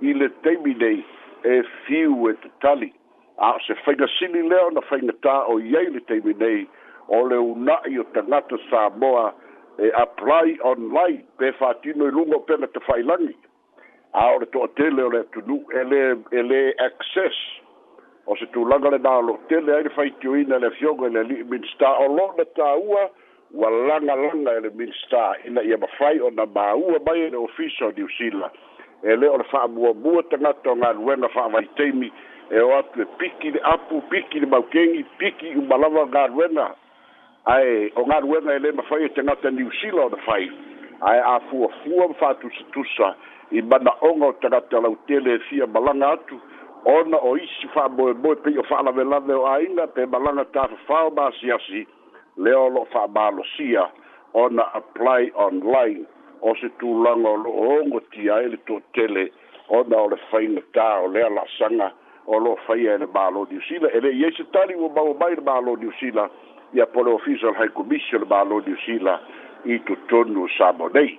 i 0.00 0.12
le 0.12 0.28
taimi 0.42 0.74
nei 0.74 1.04
e 1.44 1.62
fiu 1.86 2.28
e 2.28 2.34
tatali 2.42 2.90
a 3.38 3.52
o 3.54 3.60
se 3.66 3.74
faigasili 3.86 4.42
lea 4.48 4.66
o 4.66 4.70
na 4.74 4.80
faigatā 4.90 5.44
o 5.52 5.60
i 5.60 5.76
ai 5.76 5.86
le 5.94 6.00
taimi 6.10 6.34
nei 6.34 6.66
o 7.08 7.22
le 7.24 7.36
unai 7.38 7.98
o 7.98 8.04
tagata 8.14 8.56
samoa 8.70 9.34
e 9.78 9.90
apply 9.94 10.58
online 10.62 11.22
pe 11.38 11.52
fatino 11.52 12.06
i 12.08 12.10
luga 12.10 12.38
pe 12.46 12.56
na 12.56 12.66
tafailagi 12.66 13.34
a 14.12 14.30
o 14.34 14.38
le 14.38 14.46
toʻatele 14.46 15.02
o 15.06 15.10
le 15.10 15.20
atunuu 15.20 15.62
ele 15.80 16.00
ele 16.30 16.74
access 16.86 17.36
o 18.26 18.36
se 18.36 18.46
tulaga 18.52 18.90
le 18.90 18.98
naloo 18.98 19.38
tele 19.48 19.74
ai 19.74 19.82
le 19.82 19.90
faitioina 19.90 20.56
e 20.56 20.60
le 20.60 20.66
afioga 20.66 21.06
i 21.06 21.10
e 21.10 21.12
le 21.12 21.20
alii 21.20 21.44
minista 21.44 21.92
o 21.98 22.08
loo 22.08 22.32
na 22.38 22.44
tāua 22.58 23.10
ua 23.54 23.70
lagalaga 23.70 24.56
e 24.58 24.60
le 24.60 24.70
minista 24.74 25.36
ina 25.44 25.62
ia 25.62 25.78
mafai 25.78 26.20
ona 26.20 26.46
māua 26.46 26.98
mai 27.06 27.20
e 27.28 27.30
le 27.30 27.36
ofisa 27.36 27.86
o 27.86 27.92
new 27.96 28.08
zealand 28.18 28.52
e 29.02 29.14
lē 29.14 29.28
o 29.30 29.36
le 29.38 29.44
fa'amuamua 29.52 30.22
tagata 30.30 30.70
o 30.72 30.74
galuega 30.74 31.28
fa'amaiteimi 31.28 32.10
e 32.50 32.58
o 32.60 32.74
atu 32.78 33.02
e 33.02 33.06
piki 33.18 33.50
le 33.50 33.60
apu 33.62 34.00
piki 34.10 34.40
le 34.40 34.46
maukegi 34.46 35.04
piki 35.18 35.54
umalava 35.62 36.04
galuega 36.10 36.74
ai 37.46 37.90
o 37.94 38.02
nga 38.06 38.20
ruenga 38.20 38.54
ele 38.54 38.72
ma 38.72 38.82
fai 38.90 39.08
te 39.14 39.22
ngata 39.22 39.50
New 39.50 39.70
Zealand 39.80 40.14
fai 40.26 40.50
ai 41.06 41.18
a 41.18 41.38
fu 41.48 41.70
fu 41.82 42.02
am 42.02 42.14
fa 42.18 42.34
tu 42.42 42.48
tu 42.74 42.82
sa 42.96 43.14
i 43.54 43.62
bana 43.62 43.90
ongo 44.02 44.32
te 44.42 44.48
ngata 44.50 44.80
la 44.82 44.88
utele 44.90 45.38
sia 45.48 45.64
e 45.64 45.70
balanga 45.70 46.16
tu 46.26 46.40
ona 46.84 47.16
o 47.22 47.36
isi 47.38 47.68
fa 47.74 47.88
boe 47.88 48.14
boe 48.14 48.34
pe 48.42 48.50
o 48.58 48.62
fa 48.66 48.82
la 48.82 48.90
vela 48.90 49.20
de 49.20 49.32
ainga 49.38 49.86
pe 49.86 50.06
balanga 50.06 50.44
ta 50.52 50.66
fa 50.88 51.06
ba 51.10 51.30
sia 51.40 51.58
si 51.66 51.86
leo 52.36 52.66
lo 52.68 52.84
fa 52.90 53.06
ba 53.06 53.30
lo 53.30 53.42
sia 53.56 53.86
ona 54.34 54.64
apply 54.74 55.30
online 55.34 56.02
o 56.42 56.54
se 56.58 56.68
tu 56.82 56.98
lango 57.06 57.36
lo 57.46 57.50
ongo 57.78 58.00
ti 58.10 58.26
ai 58.30 58.50
le 58.50 58.58
totele 58.66 59.30
ona 59.70 59.96
o 60.02 60.08
le 60.10 60.16
fai 60.30 60.48
ngata 60.50 60.88
o 61.06 61.06
le 61.14 61.22
la 61.30 61.44
sanga 61.58 61.92
o 62.26 62.38
lo 62.42 62.56
fai 62.66 62.86
ele 62.90 63.06
ba 63.06 63.30
lo 63.30 63.46
New 63.50 63.60
Zealand 63.70 63.94
ele 63.94 64.10
ye 64.18 64.32
se 64.34 64.42
tali 64.50 64.74
o 64.74 64.88
ba 64.90 65.00
o 65.06 65.14
ba 65.14 65.30
ba 65.42 65.60
lo 65.62 65.76
New 65.78 65.92
Zealand 66.02 66.30
ia 66.74 66.86
pole 66.86 67.12
official 67.14 67.54
high 67.54 67.70
commission 67.76 68.24
ba 68.28 68.42
lo 68.44 68.58
di 68.60 68.74
sila 68.86 69.20
i 69.64 69.78
tu 69.86 69.94
tonu 70.10 70.48
sa 70.58 70.72
mo 70.74 70.88
dei 70.90 71.14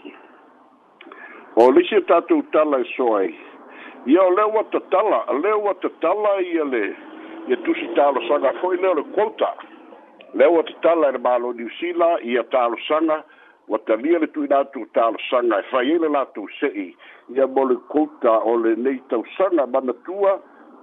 o 1.55 1.71
le 1.71 1.81
se 1.87 2.03
tatu 2.05 2.43
tala 2.51 2.77
e 2.83 2.87
soi 2.95 3.31
ia 4.05 4.23
le 4.29 4.43
wa 4.51 4.63
to 4.71 4.79
tala 4.91 5.23
le 5.39 5.51
wa 5.63 5.71
to 5.79 5.89
tala 6.03 6.39
ia 6.43 6.63
le 6.67 6.83
ia 7.47 7.55
e 7.55 7.61
tu 7.63 7.71
si 7.79 7.87
talo 7.95 8.19
sanga 8.27 8.51
foi 8.59 8.75
le 8.77 8.91
le 8.99 9.03
quota 9.15 9.55
e 9.55 10.35
le 10.35 10.45
wa 10.51 10.61
to 10.67 10.73
tala 10.83 11.11
le 11.15 11.19
ba 11.19 11.37
lo 11.39 11.51
di 11.55 11.65
sila 11.79 12.19
ia 12.21 12.43
talo 12.51 12.75
sanga 12.87 13.23
wa 13.71 13.79
talia 13.87 14.19
le 14.19 14.27
tu 14.35 14.43
ina 14.43 14.65
tu 14.75 14.83
talo 14.91 15.15
sanga 15.31 15.61
fai 15.71 15.95
le 15.97 16.09
la 16.11 16.25
tu 16.35 16.43
sei 16.59 16.91
ia 17.31 17.47
mo 17.47 17.63
le 17.71 17.79
quota 17.87 18.39
o 18.43 18.55
le 18.59 18.75
nei 18.75 18.99
tau 19.07 19.23
sanga 19.39 19.63
ma 19.65 19.79
natua 19.79 20.35
ia 20.35 20.35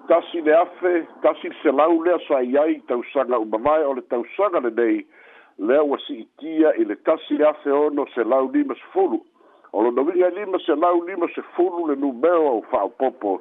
tasi 0.09 0.41
le 0.43 0.53
afe 0.55 1.07
tasi 1.23 1.51
se 1.63 1.73
lau 1.73 2.03
lea 2.05 2.19
sa 2.29 2.41
i 2.45 2.57
ai 2.61 2.75
tausaga 2.89 3.39
uma 3.41 3.59
vae 3.67 3.85
o 3.89 3.95
le 3.97 4.03
tausaga 4.13 4.61
lenei 4.61 5.01
lea 5.59 5.83
ua 5.85 5.99
si'itia 6.07 6.73
i 6.79 6.85
le 6.85 6.97
tasi 7.09 7.39
le 7.41 7.47
afe 7.49 7.71
ono 7.71 8.05
se 8.15 8.25
lau 8.25 8.51
lima 8.53 8.75
sefulu 8.83 9.21
o 9.73 9.83
lona 9.87 10.03
ui'i 10.05 10.25
ai 10.25 10.33
lima 10.37 10.59
selau 10.67 11.01
lima 11.09 11.29
sefulu 11.35 11.87
le 11.89 11.97
numeo 11.97 12.43
au 12.53 12.63
fa'aopopo 12.71 13.33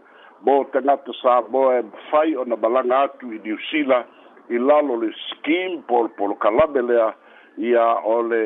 mo 0.46 0.55
tagata 0.72 1.12
samoa 1.22 1.77
e 1.79 1.84
fai 2.12 2.36
ona 2.36 2.55
malaga 2.55 3.00
atu 3.10 3.34
i 3.34 3.39
niusila 3.43 4.03
i 4.50 4.58
lalo 4.58 4.98
le 5.03 5.12
skim 5.27 5.82
pol 5.88 6.08
polo 6.17 6.36
kalame 6.36 6.82
lea 6.88 7.12
ia 7.58 7.86
o 8.03 8.22
le 8.22 8.46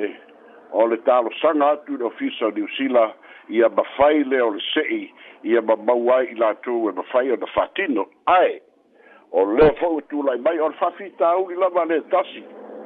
o 0.71 0.87
le 0.87 0.97
talosaga 1.05 1.69
atu 1.75 1.93
i 1.93 1.97
le 2.01 2.09
ofisa 2.09 2.47
o 2.47 2.51
niusila 2.57 3.11
ia 3.49 3.69
mafai 3.69 4.23
lea 4.23 4.45
o 4.45 4.49
le 4.53 4.61
se'i 4.73 5.13
ia 5.43 5.61
mamau 5.61 6.11
ai 6.11 6.25
i 6.31 6.35
latou 6.35 6.89
e 6.89 6.91
mafai 6.91 7.31
ona 7.31 7.47
fatino 7.47 8.05
ae 8.25 8.59
o 9.31 9.45
le 9.45 9.69
fo'i 9.79 9.97
e 9.97 10.01
tulai 10.09 10.37
mai 10.37 10.59
o 10.59 10.67
le 10.69 10.75
fafitauli 10.75 11.55
lava 11.55 11.85
le 11.85 12.01
tasi 12.11 12.43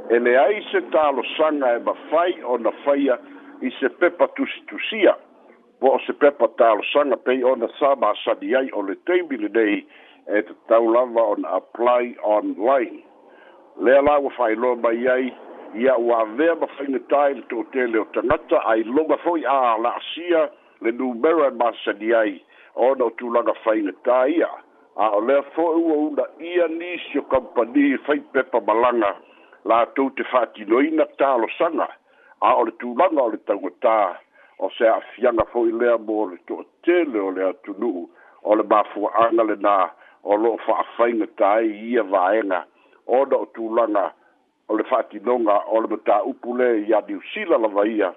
e 0.10 0.20
leai 0.20 0.62
se 0.72 0.82
talosaga 0.92 1.74
e 1.78 1.80
mafai 1.80 2.34
ona 2.44 2.72
faia 2.86 3.18
i 3.62 3.72
se 3.80 3.90
pepa 4.00 4.28
tusitusia 4.36 5.16
po 5.80 5.96
o 5.96 6.00
se 6.06 6.14
pepa 6.14 6.48
talosaga 6.58 7.18
pei 7.18 7.44
ona 7.44 7.68
sa 7.80 7.96
masani 7.96 8.56
ai 8.56 8.70
o 8.74 8.82
le 8.82 8.96
taimi 9.06 9.38
lenei 9.38 9.86
e 10.38 10.42
tatau 10.42 10.92
lava 10.94 11.22
ona 11.22 11.50
apply 11.58 12.16
online 12.24 13.04
lea 13.82 14.02
la 14.02 14.20
ua 14.20 14.30
failoa 14.38 14.76
mai 14.76 15.08
ai 15.08 15.34
ia 15.80 15.98
ua 15.98 16.20
avea 16.22 16.56
ma 16.56 16.68
faigatai 16.68 17.34
le 17.34 17.42
toʻatele 17.50 18.00
o 18.02 18.06
tagata 18.14 18.60
ai 18.72 18.84
loga 18.84 19.16
hoʻi 19.24 19.46
a 19.48 19.78
laasia 19.80 20.50
le 20.82 20.92
numera 20.92 21.48
e 21.48 21.52
masani 21.52 22.14
ai 22.14 22.42
ona 22.76 23.06
o 23.06 23.10
tulaga 23.10 23.54
faigatā 23.64 24.18
ia 24.36 24.50
a 24.98 25.10
o 25.16 25.22
lea 25.22 25.40
foʻi 25.56 25.80
ua 25.80 25.96
una 26.10 26.26
ia 26.44 26.68
nisi 26.68 27.18
o 27.20 27.22
kampani 27.22 27.98
faipepa 28.06 28.60
malaga 28.68 29.16
latou 29.66 30.10
te 30.12 30.24
faatinoina 30.24 31.06
talosaga 31.18 31.88
a 32.42 32.56
o 32.56 32.66
le 32.66 32.72
tulaga 32.72 33.22
o 33.22 33.30
le 33.32 33.38
taugatā 33.38 34.16
o 34.60 34.70
se 34.78 34.88
aafiaga 34.92 35.46
hoʻi 35.56 35.80
lea 35.82 35.98
mo 35.98 36.26
le 36.28 36.38
toʻatele 36.52 37.16
o 37.20 37.32
le 37.32 37.48
atunuu 37.50 38.10
o 38.44 38.56
le 38.56 38.64
mafuaaga 38.64 39.44
lenā 39.54 39.90
o 40.24 40.36
loo 40.36 40.58
faafaigatā 40.68 41.54
ai 41.64 41.72
ia 41.96 42.04
vaega 42.04 42.60
ona 43.08 43.38
o 43.40 43.46
tulaga 43.56 44.12
o 44.72 44.76
le 44.78 44.84
fa'atinoga 44.88 45.56
o 45.76 45.80
le 45.84 45.90
matāupu 45.92 46.54
le 46.56 46.68
ia 46.88 47.02
niusila 47.08 47.58
lava 47.60 47.84
ia 47.94 48.12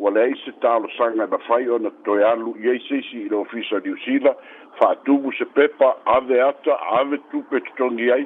ua 0.00 0.10
leai 0.16 0.32
se 0.44 0.52
talosaga 0.62 1.24
e 1.26 1.32
mafai 1.34 1.68
ona 1.76 1.90
toe 2.06 2.22
alu 2.30 2.54
i 2.64 2.70
ai 2.72 2.78
seisi 2.86 3.18
i 3.24 3.28
le 3.32 3.36
ofisa 3.42 3.80
niusila 3.84 4.32
fa'atumu 4.78 5.32
se 5.38 5.44
pepa 5.56 5.90
ave 6.16 6.40
ata 6.46 6.76
ave 7.00 7.18
tupe 7.32 7.60
totogi 7.66 8.08
ai 8.14 8.24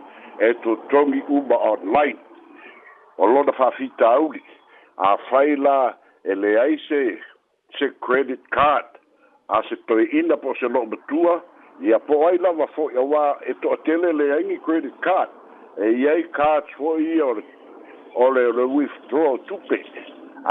e 0.51 0.51
totogi 0.67 1.23
uma 1.39 1.59
online 1.73 2.19
o 3.19 3.27
lona 3.27 3.53
fa'afitauli 3.59 4.43
afai 5.11 5.57
la 5.67 5.79
e 6.25 6.37
leai 6.45 6.77
se 6.89 7.01
se 7.79 7.89
credit 8.07 8.47
card 8.59 8.95
a 9.59 9.63
se 9.69 9.77
toeina 9.91 10.37
po 10.45 10.53
o 10.53 10.55
se 10.63 10.71
lo'o 10.77 10.87
matua 10.93 11.41
ia 11.81 11.99
po 11.99 12.21
ai 12.31 12.39
lava 12.47 12.71
fo'i 12.77 12.95
auā 13.03 13.25
e 13.53 13.57
to'atele 13.65 14.13
leaigi 14.21 14.61
credit 14.69 14.95
card 15.09 15.35
e 15.83 15.91
iai 16.05 16.29
cards 16.39 16.79
fo'i 16.79 17.11
ia 17.17 17.31
ole 18.15 18.51
le 18.57 18.65
withdraw 18.65 19.37
tupe 19.47 19.79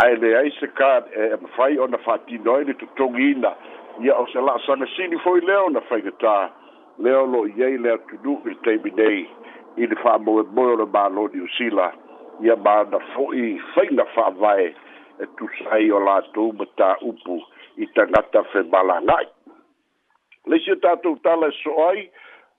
ae 0.04 0.16
leai 0.16 0.52
se 0.60 0.68
kad 0.78 1.10
e 1.16 1.30
mafai 1.42 1.78
ona 1.80 1.98
faatino 2.06 2.56
ai 2.56 2.66
le 2.66 2.74
totogiina 2.74 3.52
ia 4.04 4.16
o 4.18 4.26
se 4.34 4.42
la'asagasili 4.42 5.18
foi 5.24 5.42
lea 5.46 5.62
ona 5.66 5.82
faigatā 5.90 6.36
lea 7.00 7.22
lo 7.34 7.46
iai 7.50 7.78
le 7.78 7.92
atunuu 7.98 8.38
i 8.46 8.50
le 8.54 8.58
taimi 8.66 8.94
nei 9.02 9.26
i 9.78 9.88
le 9.88 9.96
fa'amoemoe 10.04 10.74
o 10.74 10.78
le 10.82 10.86
mālo 10.94 11.28
niusila 11.34 11.92
ia 12.44 12.56
mana 12.56 13.00
fo'i 13.14 13.60
faila 13.76 14.06
fa'avae 14.16 14.72
e 15.22 15.28
tusai 15.38 15.92
o 15.92 16.00
latou 16.00 16.54
matāupu 16.58 17.38
i 17.84 17.88
tagata 17.96 18.44
femalaga'i 18.54 19.28
leisi 20.50 20.72
o 20.72 20.76
tatou 20.82 21.20
tala 21.24 21.52
e 21.52 21.58
so'o 21.64 21.88
ai 21.90 22.10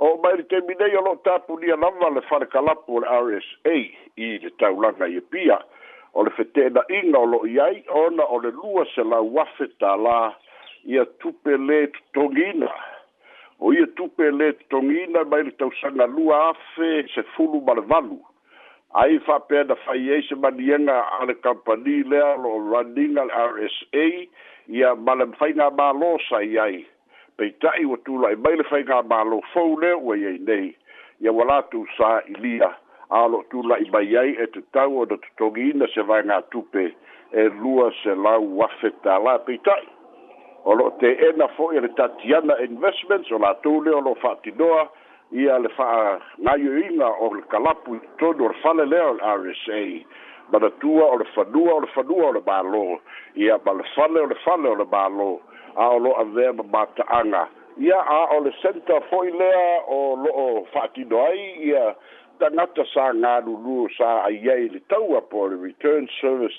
o 0.05 0.15
mai 0.23 0.37
le 0.37 0.47
taimi 0.53 0.77
nei 0.81 0.95
o 0.97 1.01
lo'o 1.07 1.17
tapunia 1.25 1.77
lava 1.77 2.11
le 2.15 2.21
falekalapuu 2.29 3.01
o 3.03 3.21
rsa 3.25 3.81
i 4.19 4.39
le 4.43 4.51
taulaga 4.61 5.07
ia 5.09 5.21
pia 5.31 5.59
o 6.15 6.23
le 6.23 6.31
fetenaʻiga 6.37 7.17
o 7.19 7.25
loo 7.33 7.47
i 7.49 7.59
ai 7.65 7.79
ona 7.89 8.25
o 8.27 8.39
le 8.45 8.51
lua 8.53 8.85
se 8.95 9.05
lau 9.05 9.39
afe 9.45 9.65
tālā 9.81 10.33
ia 10.93 11.05
tupe 11.23 11.57
lē 11.69 11.87
totogiina 11.95 12.69
o 13.61 13.73
ia 13.73 13.87
tupe 13.97 14.29
lē 14.31 14.51
totogiina 14.61 15.25
mai 15.33 15.43
le 15.49 15.55
tausaga 15.61 16.07
lua 16.17 16.43
afe 16.53 16.91
sefulu 17.15 17.63
ma 17.67 17.75
le 17.81 17.85
valu 17.93 18.19
ai 19.03 19.19
faapea 19.27 19.65
na 19.71 19.75
fai 19.85 20.05
ai 20.15 20.23
se 20.29 20.35
maniega 20.37 20.99
a 21.21 21.25
le 21.29 21.35
kampani 21.45 21.97
lea 22.13 22.37
loo 22.45 22.59
runiga 22.71 23.25
le 23.31 23.47
rsa 23.53 24.07
ia 24.77 24.95
ma 25.05 25.15
le 25.21 25.27
faiga 25.41 25.71
mālō 25.81 26.13
sai 26.29 26.53
ai 26.67 26.79
peitaʻi 27.41 27.89
ua 27.89 27.97
tulaʻi 28.05 28.37
mai 28.45 28.57
le 28.61 28.69
faiga 28.71 29.01
mālō 29.13 29.41
fou 29.55 29.81
lea 29.81 29.97
ua 29.97 30.17
iai 30.21 30.37
nei 30.49 30.69
ia 31.25 31.33
ua 31.33 31.45
latou 31.51 31.89
sā 31.97 32.13
i 32.29 32.37
lia 32.45 32.73
alo 33.13 33.45
tu 33.53 33.61
tula'i 33.63 33.87
mai 33.93 34.09
ai 34.17 34.33
e 34.43 34.47
tatau 34.55 34.99
ona 35.05 35.17
totogiina 35.25 35.87
se 35.95 36.01
vaegatupe 36.03 36.85
e 37.33 37.43
lua 37.61 37.91
se 38.03 38.15
lau 38.15 38.43
afe 38.65 38.89
tālā 39.05 39.35
peita'i 39.47 39.91
o 40.65 40.77
lo'o 40.79 40.93
teena 41.03 41.49
fo'i 41.59 41.81
le 41.85 41.91
tatiana 41.99 42.57
investments 42.67 43.29
o 43.31 43.39
la 43.45 43.53
lea 43.63 43.97
o 43.99 44.01
lo'o 44.07 44.15
fa'atinoa 44.25 44.89
ia 45.45 45.59
le 45.59 45.69
fa'agaioiga 45.77 47.09
o 47.27 47.31
le 47.35 47.43
kalapu 47.53 47.95
i 47.99 48.01
totonu 48.21 48.49
o 48.49 48.49
le 48.53 48.57
fale 48.65 48.89
lea 48.93 49.05
o 49.11 49.15
le 49.45 49.53
rsa 49.53 49.79
manatua 50.53 51.07
o 51.13 51.19
le 51.21 51.29
fanua 51.37 51.73
o 51.77 51.81
le 51.85 51.91
fanua 51.95 52.29
o 52.31 52.33
le 52.33 52.43
mālō 52.49 52.85
ia 53.45 53.59
ma 53.67 53.73
le 53.81 53.85
fale 53.95 54.21
o 54.21 54.29
le 54.33 54.39
fale 54.45 54.69
o 54.73 54.77
le 54.81 54.89
mālō 54.97 55.31
a 55.77 55.89
o 55.89 55.99
lo'o 55.99 56.17
avea 56.25 56.53
ma 56.57 56.65
mata'aga 56.77 57.45
ia 57.81 58.01
a 58.17 58.23
o 58.37 58.41
le 58.45 58.53
center 58.63 59.05
fo'i 59.13 59.33
lea 59.37 59.85
o 59.85 60.01
lo'o 60.25 60.49
fa'atino 60.73 61.21
ai 61.29 61.47
ia 61.73 61.95
tagata 62.43 62.83
sa 62.91 63.15
galulū 63.15 63.87
sa 63.95 64.27
ai 64.27 64.67
le 64.75 64.81
taua 64.91 65.23
po 65.23 65.47
le 65.47 65.55
return 65.63 66.09
service 66.19 66.59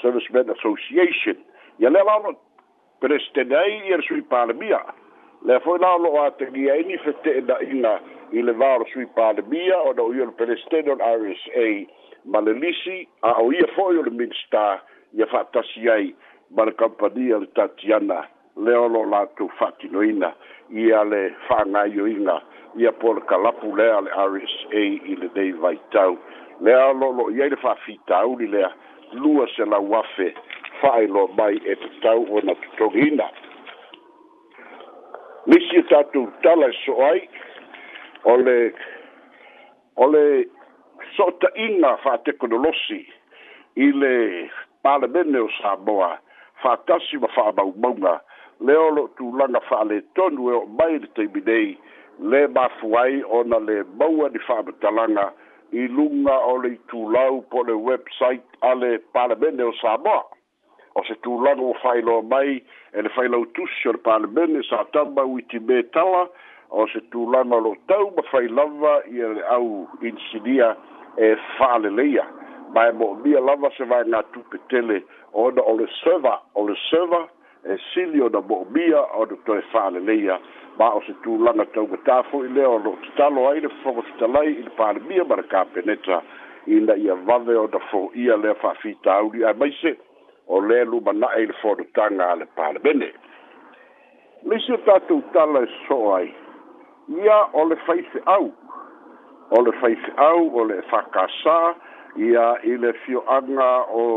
servicemen 0.00 0.48
association 0.56 1.36
ia 1.80 1.90
le 1.92 2.00
la 2.00 2.16
lo 2.24 2.32
ai 3.60 3.72
ia 3.88 3.96
le 4.00 4.04
sui 4.08 4.22
palemia 4.24 4.80
le 5.44 5.60
foi 5.60 5.76
la 5.84 5.94
lo 6.00 6.16
atagia 6.24 6.74
ini 6.80 6.96
fete'ena'iga 7.04 7.92
i 8.32 8.40
le 8.40 8.52
vao 8.56 8.86
sui 8.96 9.04
palemia 9.12 9.76
ona 9.84 10.00
o 10.00 10.12
ia 10.16 10.24
le 10.24 10.32
o 10.32 10.94
le 10.96 11.12
rsa 11.20 11.68
ma 12.24 12.40
le 12.40 12.52
lisi 12.56 13.04
a 13.20 13.36
o 13.44 13.52
ia 13.52 13.66
fo'i 13.76 13.98
o 14.00 14.08
le 14.08 14.12
minista 14.16 14.80
ia 15.12 15.26
fa'atasi 15.28 15.82
ai 15.92 16.14
ma 16.56 16.64
le 16.64 16.72
kampania 16.72 17.36
le 17.36 17.52
tatiana 17.52 18.24
le 18.56 18.74
olo 18.76 19.04
la 19.08 19.26
tu 19.36 19.48
fati 19.58 19.88
noina 19.88 20.32
ia 20.70 21.02
le 21.04 21.32
fanga 21.48 21.86
yoinga 21.86 22.40
ia 22.76 22.92
por 22.92 23.24
kalapu 23.26 23.76
le 23.76 23.88
ale 23.92 24.10
RSA 24.10 24.80
i 25.08 25.16
le 25.16 25.28
dei 25.34 25.52
vai 25.52 25.76
tau 25.90 26.18
le 26.60 26.74
olo 26.76 27.12
lo 27.12 27.30
ia 27.30 27.48
le 27.48 27.56
fa 27.56 27.76
li 28.38 28.46
le 28.48 28.68
lua 29.12 29.46
se 29.56 29.64
la 29.64 29.78
wafe 29.78 30.34
fai 30.80 31.06
lo 31.06 31.28
mai 31.36 31.60
e 31.64 31.76
te 31.76 31.88
tau 32.02 32.26
o 32.30 32.40
na 32.44 32.54
tutongina 32.54 33.28
misi 35.46 35.82
tatu 35.88 36.28
tala 36.42 36.66
e 36.68 36.72
so 36.84 36.94
ai 37.04 37.28
ole 38.24 38.72
ole 39.96 40.46
sota 41.16 41.48
inga 41.56 41.96
fa 42.02 42.18
teknolosi 42.24 43.06
i 43.76 43.92
le 43.92 44.50
parlamene 44.82 45.38
o 45.40 45.48
Samoa 45.60 46.18
fa 46.62 46.76
tasi 46.86 47.16
ma 47.18 47.28
fa 47.32 47.52
baumaunga 47.52 48.10
ba 48.12 48.22
le 48.60 48.76
o 48.76 48.88
lo 48.90 49.08
tu 49.16 49.32
langa 49.32 49.60
fa 49.68 49.84
le 49.84 50.00
tonu 50.14 50.50
e 50.50 50.54
o 50.54 50.66
mai 50.66 50.98
le 50.98 51.06
teibi 51.16 51.40
nei 51.46 51.78
le 52.20 52.46
mafuai 52.48 53.22
ona 53.28 53.58
le 53.58 53.84
maua 53.98 54.28
ni 54.28 54.38
fa 54.38 54.62
matalanga 54.62 55.32
i 55.72 55.86
lunga 55.88 56.36
o 56.52 56.56
le 56.62 56.76
tu 56.88 57.08
lau 57.10 57.40
po 57.50 57.62
le 57.62 57.72
website 57.72 58.44
ale 58.60 58.98
parlamene 59.14 59.62
o 59.64 59.72
Samoa 59.80 60.24
o 60.94 61.02
se 61.08 61.14
tu 61.22 61.38
langa 61.44 61.62
o 61.64 61.72
fai 61.82 62.02
lo 62.02 62.22
mai 62.22 62.62
e 62.92 63.02
le 63.02 63.08
fai 63.08 63.28
lau 63.28 63.44
tusi 63.56 63.88
o 63.88 63.92
le 63.92 63.98
parlamene 63.98 64.62
sa 64.68 64.84
tamba 64.92 65.22
uiti 65.24 65.58
me 65.58 65.82
tala 65.82 66.28
o 66.70 66.86
se 66.88 67.00
tu 67.10 67.26
langa 67.32 67.56
lo 67.56 67.74
tau 67.88 68.12
ma 68.16 68.22
fai 68.30 68.48
lava 68.48 69.00
i 69.08 69.18
le 69.18 69.42
au 69.48 69.88
insidia 70.02 70.76
e 71.18 71.34
fa 71.58 71.78
le 71.78 71.90
leia 71.90 72.24
mai 72.72 72.92
mo 72.92 73.14
bia 73.14 73.40
lava 73.40 73.68
se 73.76 73.84
vai 73.84 74.04
na 74.06 74.22
tu 74.32 74.40
petele 74.50 75.02
ona 75.32 75.62
o 75.62 75.74
le 75.80 75.86
server 76.04 76.38
o 76.54 76.66
le 76.68 76.74
server 76.88 77.26
e 77.70 77.76
sili 77.94 78.22
ona 78.22 78.40
mo'omia 78.40 79.00
o 79.18 79.22
le 79.24 79.36
toe 79.46 79.62
fa'aleleia 79.72 80.38
ma 80.78 80.90
o 80.98 81.02
se 81.06 81.14
tulaga 81.22 81.64
taugatā 81.74 82.22
fo'i 82.30 82.48
lea 82.54 82.68
o 82.68 82.78
loo 82.84 82.96
tatalo 83.04 83.48
ai 83.48 83.60
le 83.60 83.68
fofogofitalai 83.68 84.48
i 84.52 84.62
le 84.66 84.70
palemia 84.78 85.24
ma 85.24 85.36
le 85.38 85.42
kapeneta 85.42 86.22
ina 86.66 86.96
ia 86.96 87.14
wawe 87.14 87.56
ona 87.56 87.78
fo'ia 87.90 88.36
lea 88.42 88.54
fa'afitauli 88.62 89.44
ae 89.44 89.54
maise 89.60 89.92
o 90.48 90.58
lē 90.60 90.80
lumana'e 90.90 91.42
i 91.42 91.46
le 91.46 91.54
fonotaga 91.62 92.30
a 92.32 92.36
le 92.42 92.46
palemene 92.56 93.12
leisi 94.50 94.72
o 94.72 94.76
tatou 94.88 95.22
tala 95.32 95.62
e 95.62 95.70
so'o 95.86 96.14
ai 96.18 96.26
ia 97.24 97.38
o 97.52 97.64
le 97.70 97.76
faife'au 97.86 98.50
o 99.54 99.62
le 99.62 99.72
faife'au 99.80 100.48
o 100.58 100.64
le 100.72 100.80
fakasā 100.90 101.60
ia 102.26 102.48
i 102.66 102.74
le 102.76 102.92
fio'aga 103.04 103.70
o 104.02 104.08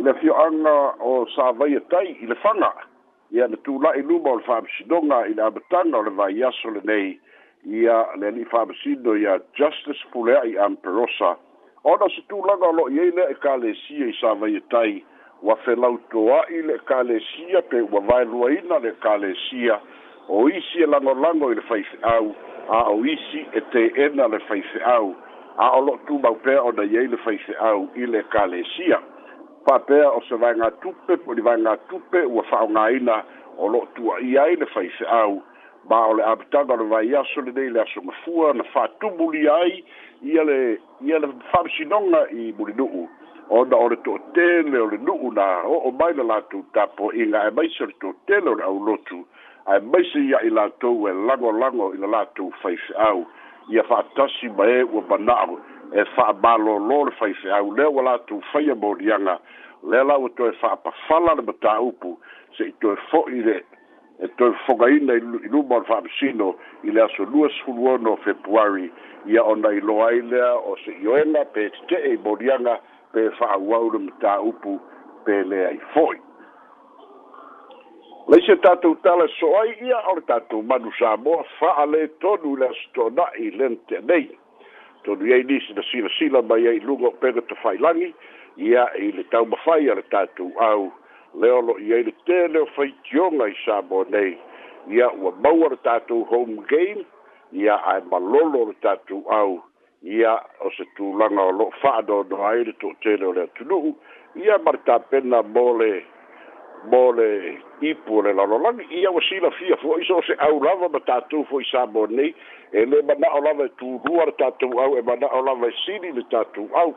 i 0.00 0.02
le 0.02 0.14
fioaga 0.16 0.76
o 1.04 1.26
savai 1.36 1.74
atai 1.76 2.14
i 2.22 2.26
le 2.28 2.34
faga 2.40 2.72
ia 3.36 3.46
le 3.52 3.56
tula'i 3.64 4.00
luma 4.08 4.30
o 4.30 4.36
le 4.38 4.42
fa'amasinoga 4.46 5.24
e 5.26 5.30
i 5.32 5.34
le 5.36 5.42
amataga 5.44 5.98
o 5.98 6.02
le 6.06 6.10
vaiaso 6.18 6.70
lenei 6.76 7.10
ia 7.66 7.98
le 8.16 8.26
ali'i 8.32 8.44
fa'amasino 8.52 9.14
ia 9.20 9.36
justice 9.60 10.00
fulea'i 10.12 10.56
amperosa 10.66 11.34
ona 11.84 12.08
se 12.16 12.22
tulaga 12.32 12.66
o 12.70 12.76
lo'i 12.78 12.98
ai 13.04 13.10
lea 13.16 13.28
ekalesia 13.36 14.06
i 14.08 14.16
savai 14.20 14.56
atai 14.62 15.04
ua 15.42 15.56
felautoa'i 15.66 16.62
le 16.66 16.74
ekalesia 16.80 17.62
pe 17.68 17.80
ua 17.92 18.00
vaeluaina 18.08 18.78
le 18.78 18.88
ekalesia 18.96 19.78
o 20.28 20.48
isi 20.48 20.80
e 20.82 20.86
lagolago 20.86 21.52
i 21.52 21.60
le 21.60 21.66
faife'au 21.68 22.34
a 22.72 22.82
o 22.94 22.98
isi 23.04 23.44
e 23.52 23.60
teena 23.72 24.26
le 24.32 24.38
faife'au 24.48 25.14
a 25.58 25.70
o 25.76 25.80
lo'o 25.84 26.00
tumau 26.06 26.40
pea 26.42 26.62
ona 26.62 26.88
i 26.88 26.96
ai 26.98 27.06
le 27.12 27.16
faife'au 27.28 27.88
i 28.00 28.06
le 28.06 28.18
ekalesia 28.24 29.02
faapea 29.64 30.10
o 30.16 30.20
se 30.28 30.34
vaega 30.34 30.70
tupe 30.82 31.14
po 31.16 31.34
li 31.34 31.42
vaega 31.42 31.76
tupe 31.88 32.20
ua 32.36 32.42
faaogāina 32.50 33.16
o 33.58 33.68
loo 33.68 33.86
tua'i 33.94 34.36
ai 34.38 34.56
le 34.56 34.66
faise'au 34.72 35.42
ma 35.90 36.04
o 36.08 36.14
le 36.16 36.22
apitaga 36.24 36.72
o 36.74 36.76
le 36.80 36.86
vaiaso 36.92 37.40
lenei 37.40 37.70
le 37.70 37.80
asogafua 37.80 38.52
na 38.52 38.64
fatumulia 38.64 39.54
ai 39.54 39.84
ia 40.22 40.44
le 40.44 40.78
ia 41.04 41.18
le 41.18 41.28
faamasinoga 41.52 42.26
i 42.30 42.52
mulinu'u 42.58 43.06
ona 43.50 43.76
o 43.76 43.88
le 43.88 43.96
to'atele 43.96 44.78
o 44.78 44.86
le 44.90 44.96
nu'u 44.98 45.32
na 45.36 45.46
o'o 45.64 45.90
mai 45.90 46.14
le 46.14 46.22
latou 46.24 46.64
tapoiga 46.72 47.44
e 47.48 47.50
maise 47.50 47.84
o 47.84 47.86
le 47.86 47.94
to'atele 48.00 48.48
o 48.50 48.54
le 48.54 48.62
aulotu 48.64 49.24
ae 49.66 49.80
maise 49.80 50.24
ia'i 50.30 50.50
latou 50.50 51.08
e 51.08 51.12
lagolago 51.26 51.92
i 51.94 51.98
le 52.00 52.06
latou 52.06 52.52
faise'au 52.62 53.26
ia 53.70 53.82
fa'atasi 53.84 54.48
ma 54.56 54.66
e 54.66 54.82
ua 54.82 55.02
mana'o 55.08 55.58
e 55.92 56.04
fa'amālō 56.14 56.74
lō 56.88 56.98
le 57.08 57.12
faifeau 57.18 57.72
lea 57.76 57.88
ua 57.90 58.04
latou 58.06 58.40
faia 58.52 58.74
moliaga 58.78 59.34
lea 59.82 60.04
la 60.06 60.16
ua 60.22 60.30
toe 60.38 60.52
fa'apafala 60.60 61.34
le 61.40 61.46
mataupu 61.48 62.14
se'i 62.58 62.70
toe 62.84 62.94
fo'i 63.10 63.40
le 63.46 63.56
e 64.24 64.28
toe 64.38 64.52
fogaina 64.66 65.16
i 65.18 65.22
luma 65.50 65.80
o 65.80 65.80
le 65.82 65.88
fa'amasino 65.90 66.48
i 66.86 66.90
le 66.94 67.02
aso 67.02 67.24
lua 67.32 67.48
sifuluono 67.56 68.16
februari 68.26 68.90
ia 69.26 69.42
ona 69.44 69.68
iloa 69.80 70.06
ai 70.10 70.22
lea 70.32 70.52
o 70.54 70.76
se'i 70.84 71.06
oega 71.10 71.44
pe 71.56 71.68
tete'e 71.76 72.14
i 72.14 72.18
moliaga 72.24 72.76
pe 73.12 73.28
fa'auau 73.38 73.90
le 73.94 73.98
mataupu 74.06 74.78
pe 75.26 75.42
lea 75.52 75.70
i 75.74 75.80
fo'i 75.94 76.18
laisi 78.30 78.54
tatou 78.62 78.94
tala 79.02 79.26
so 79.40 79.50
ai 79.64 79.74
ia 79.88 79.98
o 80.12 80.14
le 80.20 80.22
tatou 80.30 80.62
manu 80.62 80.92
sa 81.00 81.16
moa 81.24 81.42
fa'alē 81.58 82.04
tonu 82.22 82.54
i 82.54 82.60
le 82.62 82.68
aso 82.70 82.88
tona'i 83.00 83.50
lena 83.58 83.76
teanei 83.90 84.30
tonu 85.04 85.26
iai 85.26 85.42
nisi 85.42 85.72
na 85.72 85.82
silasila 85.92 86.42
mai 86.42 86.66
ai 86.68 86.78
luga 86.78 87.06
o 87.08 87.10
pega 87.10 87.40
tafailagi 87.40 88.14
ia 88.56 88.84
i 88.98 89.12
le 89.12 89.22
taumafai 89.32 89.88
a 89.90 89.94
le 89.94 90.02
tatou 90.12 90.52
au 90.60 90.92
leolo 91.40 91.76
i 91.80 91.92
ai 91.94 92.02
le 92.08 92.12
tele 92.28 92.58
o 92.60 92.66
faitioga 92.76 93.48
i 93.48 93.54
sa 93.64 93.80
mo 93.88 94.04
nei 94.12 94.36
ia 94.92 95.08
ua 95.20 95.32
maua 95.42 95.68
le 95.72 95.76
tatou 95.86 96.24
home 96.30 96.60
game 96.68 97.04
ia 97.52 97.76
ae 97.92 98.02
malolo 98.10 98.62
o 98.66 98.68
le 98.70 98.76
tatou 98.84 99.24
au 99.30 99.60
ia 100.02 100.34
o 100.64 100.70
se 100.76 100.84
tulaga 100.96 101.42
o 101.42 101.52
loo 101.58 101.70
fa'adonoa 101.80 102.48
ai 102.50 102.64
le 102.68 102.72
to'atele 102.82 103.24
o 103.26 103.32
le 103.32 103.40
atunu'u 103.48 103.94
ia 104.44 104.58
ma 104.64 104.70
le 104.76 104.80
tapena 104.84 105.42
mo 105.42 105.66
le 105.80 106.02
mo 106.88 107.12
le 107.12 107.58
ipu 107.82 108.22
le 108.22 108.32
lalolagi 108.32 108.86
ia 108.90 109.10
ua 109.12 109.20
silafia 109.20 109.76
fo'i 109.76 110.04
so 110.06 110.16
o 110.20 110.22
se 110.22 110.34
au 110.40 110.60
lava 110.62 110.88
ma 110.88 111.00
tatou 111.00 111.44
fo'i 111.44 111.64
sa 111.68 111.84
mo 111.86 112.06
nei 112.06 112.32
e 112.72 112.84
le 112.86 113.02
mana'o 113.04 113.40
lava 113.44 113.64
e 113.68 113.72
tulua 113.80 114.24
le 114.30 114.34
tatou 114.40 114.78
au 114.80 114.96
e 114.96 115.02
mana'o 115.04 115.42
lava 115.44 115.66
e 115.68 115.72
sili 115.84 116.12
le 116.16 116.22
tatou 116.32 116.68
au 116.74 116.94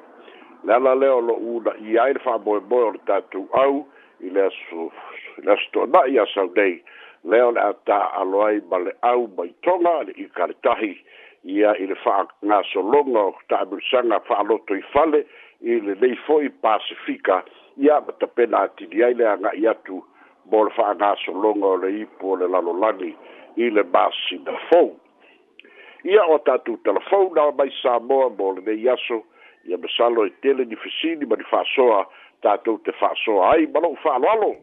le 0.64 0.74
ala 0.74 0.96
lea 0.96 1.14
o 1.18 1.22
lo'u 1.22 1.62
na'i 1.66 1.98
ai 2.00 2.14
le 2.16 2.20
fa'amoemoe 2.24 2.84
o 2.88 2.92
le 2.96 3.02
tatou 3.10 3.48
au 3.60 3.84
i 4.24 4.30
le 4.32 4.46
aso 4.48 4.88
le 5.44 5.52
aso 5.52 5.68
to'ana'i 5.76 6.20
a 6.20 6.26
sau 6.34 6.48
nei 6.56 6.80
lea 7.28 7.48
o 7.48 7.52
le 7.52 7.60
a 7.62 7.74
ta'alo 7.86 8.46
ai 8.48 8.62
ma 8.72 8.78
le 8.88 8.96
au 9.04 9.28
maitoga 9.38 9.98
a 10.00 10.04
le 10.08 10.16
ikaletahi 10.26 10.94
ia 11.44 11.76
i 11.76 11.88
le 11.92 11.96
fa'agasologa 12.06 13.28
o 13.36 13.36
ta'amilusaga 13.52 14.20
fa'aloto 14.30 14.76
i 14.80 14.84
fale 14.96 15.26
i 15.62 15.80
lelei 15.80 16.16
fo'i 16.24 16.50
pasifika 16.64 17.44
ia 17.78 18.02
ma 18.02 18.14
tapena 18.20 18.58
atili 18.62 19.04
ai 19.04 19.14
le 19.14 19.26
aga'i 19.28 19.68
atu 19.68 20.04
mo 20.52 20.64
le 20.64 20.72
fa'agasologa 20.76 21.66
o 21.66 21.78
le 21.84 21.90
ipu 22.02 22.34
o 22.34 22.36
le 22.36 22.48
lalolagi 22.48 23.14
i 23.56 23.70
le 23.74 23.84
basina 23.84 24.54
fou 24.70 24.94
ia 26.04 26.26
o 26.30 26.38
tatou 26.46 26.78
telefou 26.86 27.32
na 27.36 27.50
mai 27.52 27.72
samoa 27.82 28.30
mo 28.38 28.52
lenei 28.54 28.90
aso 28.90 29.24
ia 29.66 29.78
masalo 29.78 30.26
e 30.28 30.32
tele 30.42 30.66
ni 30.66 30.76
fesini 30.76 31.26
ma 31.26 31.36
ni 31.36 31.46
fa'asoa 31.50 32.06
tatou 32.42 32.78
te 32.86 32.92
fa'asoa 33.00 33.52
ai 33.56 33.68
ma 33.74 33.80
lo'u 33.82 33.98
fa'aloalo 34.04 34.54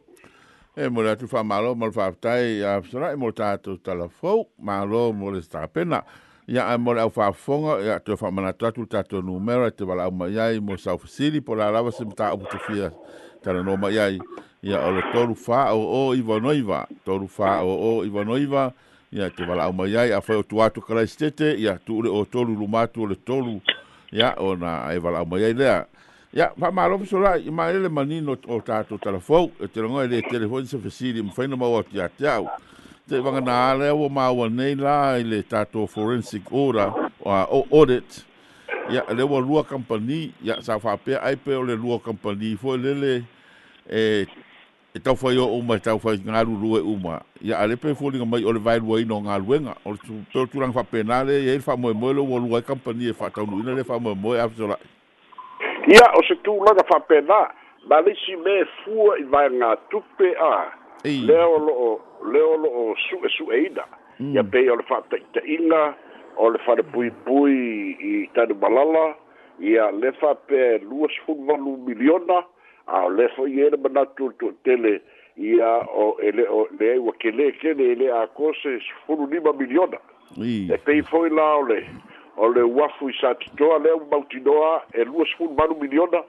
e 0.79 0.89
mo 0.89 1.03
le 1.03 1.11
atu 1.15 1.27
fa'amālo 1.27 1.75
mo 1.75 1.87
le 1.91 1.93
fa'afetai 1.93 2.63
a 2.63 2.81
fesalai 2.83 3.17
mo 3.17 3.33
le 3.33 3.39
tatou 3.43 3.79
telefou 3.91 4.47
mālo 4.59 5.11
mo 5.13 5.31
le 5.35 5.43
tapena 5.43 6.05
ia 6.51 6.67
a 6.67 6.79
mo 6.79 6.91
fonga 6.91 7.01
ya 7.03 7.11
faafofoga 7.11 7.85
ia 7.85 7.97
atoe 7.97 8.17
faamanatu 8.17 8.67
atu 8.67 8.81
le 8.81 8.87
tatou 8.87 9.23
numera 9.23 9.67
i 9.69 9.71
te 9.71 9.85
valauma 9.85 10.27
i 10.29 10.39
ai 10.39 10.61
mo 10.61 10.77
south 10.77 11.07
city 11.09 11.41
po 11.41 11.55
lalava 11.55 11.93
se 11.93 12.05
mataupu 12.05 12.47
tofia 12.51 12.91
talanō 13.45 13.77
mai 13.79 13.99
ai 13.99 14.19
ia 14.63 14.81
o 14.81 14.91
le 14.91 15.03
tolu 15.13 15.35
faoo 15.35 16.15
ivanoiva 16.15 16.87
tolu 17.05 17.29
faoo 17.29 18.05
ivanoiva 18.05 18.73
ia 19.13 19.31
te 19.31 19.45
valauma 19.47 19.87
i 19.87 19.97
ai 19.97 20.13
afai 20.13 20.37
o 20.37 20.43
tuatu 20.43 20.83
kalaisitete 20.83 21.55
ya 21.63 21.79
tuule 21.79 22.09
o 22.11 22.25
tolu 22.25 22.57
lumatu 22.59 23.03
o 23.03 23.07
le 23.07 23.15
tolu 23.15 23.61
ia 24.13 24.35
ona 24.39 24.91
e 24.93 24.99
valauma 24.99 25.39
i 25.39 25.45
ai 25.45 25.55
lea 25.55 25.85
ia 26.35 26.51
so 27.07 27.19
la 27.21 27.39
ma 27.53 27.71
ele 27.71 27.89
manino 27.89 28.37
o 28.49 28.61
tatou 28.61 28.99
talafou 28.99 29.53
e, 29.61 29.65
e 29.65 29.69
telogoa 29.69 30.05
i 30.05 30.09
lē 30.09 30.29
telefoni 30.31 30.67
se 30.67 30.79
fesili 30.79 31.23
mafaina 31.23 31.57
maua 31.57 31.79
o 31.79 31.83
tiateau 31.83 32.51
te 33.11 33.19
wangana 33.19 33.75
lea 33.75 33.95
ua 33.95 34.09
māua 34.09 34.47
nei 34.49 34.77
la 34.79 35.17
i 35.19 35.25
le 35.27 35.41
tatou 35.43 35.87
forensic 35.91 36.47
ora 36.55 36.85
o 37.51 37.61
audit 37.61 38.21
ia 38.93 39.03
le 39.19 39.23
ua 39.27 39.41
lua 39.43 39.65
kampani 39.67 40.29
ia 40.47 40.61
sa 40.63 40.77
faapea 40.79 41.19
ai 41.27 41.35
pe 41.37 41.57
o 41.59 41.65
le 41.67 41.75
lua 41.75 41.99
kampani 42.05 42.55
foi 42.61 42.79
lele 42.79 43.17
e 43.91 44.27
e 44.95 45.03
taufai 45.03 45.35
o 45.43 45.49
uma 45.57 45.75
e 45.81 45.83
taufai 45.83 46.19
galulu 46.23 46.79
e 46.79 46.83
uma 46.87 47.17
ia 47.41 47.59
a 47.59 47.67
le 47.67 47.75
pe 47.77 47.95
foliga 47.99 48.25
mai 48.25 48.45
o 48.47 48.53
le 48.55 48.61
vaeluaina 48.63 49.15
o 49.17 49.21
galuega 49.25 49.75
o 49.85 49.95
pe 50.33 50.39
o 50.39 50.45
tulaga 50.47 50.73
faapena 50.77 51.25
le 51.27 51.39
iai 51.49 51.59
le 51.59 51.65
faamoemoe 51.67 52.15
le 52.15 52.21
ua 52.23 52.39
lua 52.39 52.59
ai 52.63 52.67
kampani 52.67 53.11
e 53.11 53.17
faataunuina 53.23 53.75
le 53.75 53.83
faamoemoe 53.89 54.39
afesolaʻi 54.45 55.99
ia 55.99 56.07
o 56.15 56.23
se 56.31 56.39
tulaga 56.47 56.87
faapena 56.93 57.41
na 57.91 57.99
leisi 58.07 58.37
me 58.39 58.63
fua 58.85 59.19
i 59.19 59.25
vaega 59.27 59.75
tupe 59.91 60.31
a 60.39 60.55
lea 61.05 61.47
o 61.51 61.99
leo 62.25 62.57
lo 62.57 62.69
o 62.69 62.95
su 62.97 63.17
e 63.25 63.29
su 63.29 63.51
e 63.53 63.63
ina. 63.67 63.85
Mm. 64.21 64.35
Ia 64.35 64.45
pei 64.45 64.69
o 64.71 64.77
le 64.77 64.83
fata 64.83 65.17
i 65.17 65.25
te 65.33 65.41
inga, 65.47 65.97
o 66.37 66.49
le 66.51 66.59
fata 66.59 66.83
pui 66.83 67.11
pui 67.25 67.97
i 68.01 68.29
tanu 68.35 68.55
malala, 68.61 69.15
ia 69.61 69.91
le 69.91 70.13
fata 70.13 70.41
pe 70.47 70.79
luas 70.85 71.13
funvalu 71.27 71.77
miliona, 71.87 72.45
a 72.87 73.09
le 73.09 73.29
fata 73.29 73.49
i 73.49 73.61
ere 73.61 73.77
manatu 73.77 74.33
tu 74.39 74.53
tele, 74.65 75.01
ia 75.37 75.73
o 75.89 76.17
ele 76.21 76.47
o 76.49 76.67
le 76.79 76.93
ai 76.93 76.99
wa 76.99 77.13
kele 77.19 77.53
kele 77.61 77.83
ele 77.93 78.11
a 78.13 78.27
kose 78.27 78.81
funu 79.07 79.27
lima 79.31 79.53
miliona. 79.53 79.99
Mm. 80.37 80.71
E 80.73 80.77
pei 80.85 81.03
foi 81.03 81.31
la 81.31 81.55
ole, 81.57 81.87
ole 82.37 82.63
wafu 82.63 83.09
i 83.09 83.15
sati 83.21 83.51
toa 83.57 83.79
le 83.79 83.91
au 83.91 84.05
mautinoa 84.11 84.85
e 84.93 85.05
luas 85.05 85.29
funvalu 85.39 85.81
miliona, 85.81 86.19
ia 86.21 86.25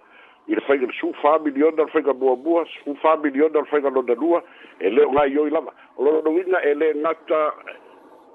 i 0.47 0.55
le 0.55 0.61
faiga 0.61 0.85
le 0.87 0.93
su 0.99 1.13
familiona 1.21 1.83
le 1.85 1.91
faiga 1.91 2.13
muamua 2.13 2.65
su 2.83 2.95
familiona 2.95 3.59
le 3.61 3.65
faiga 3.65 3.89
lona 3.89 4.15
lua 4.17 4.41
e 4.79 4.89
lē 4.89 5.05
o 5.05 5.11
gaioi 5.13 5.49
hmm. 5.49 5.53
lava 5.53 5.71
o 5.97 6.03
lologouiga 6.03 6.61
e 6.65 6.73
lē 6.73 6.89
gata 7.03 7.41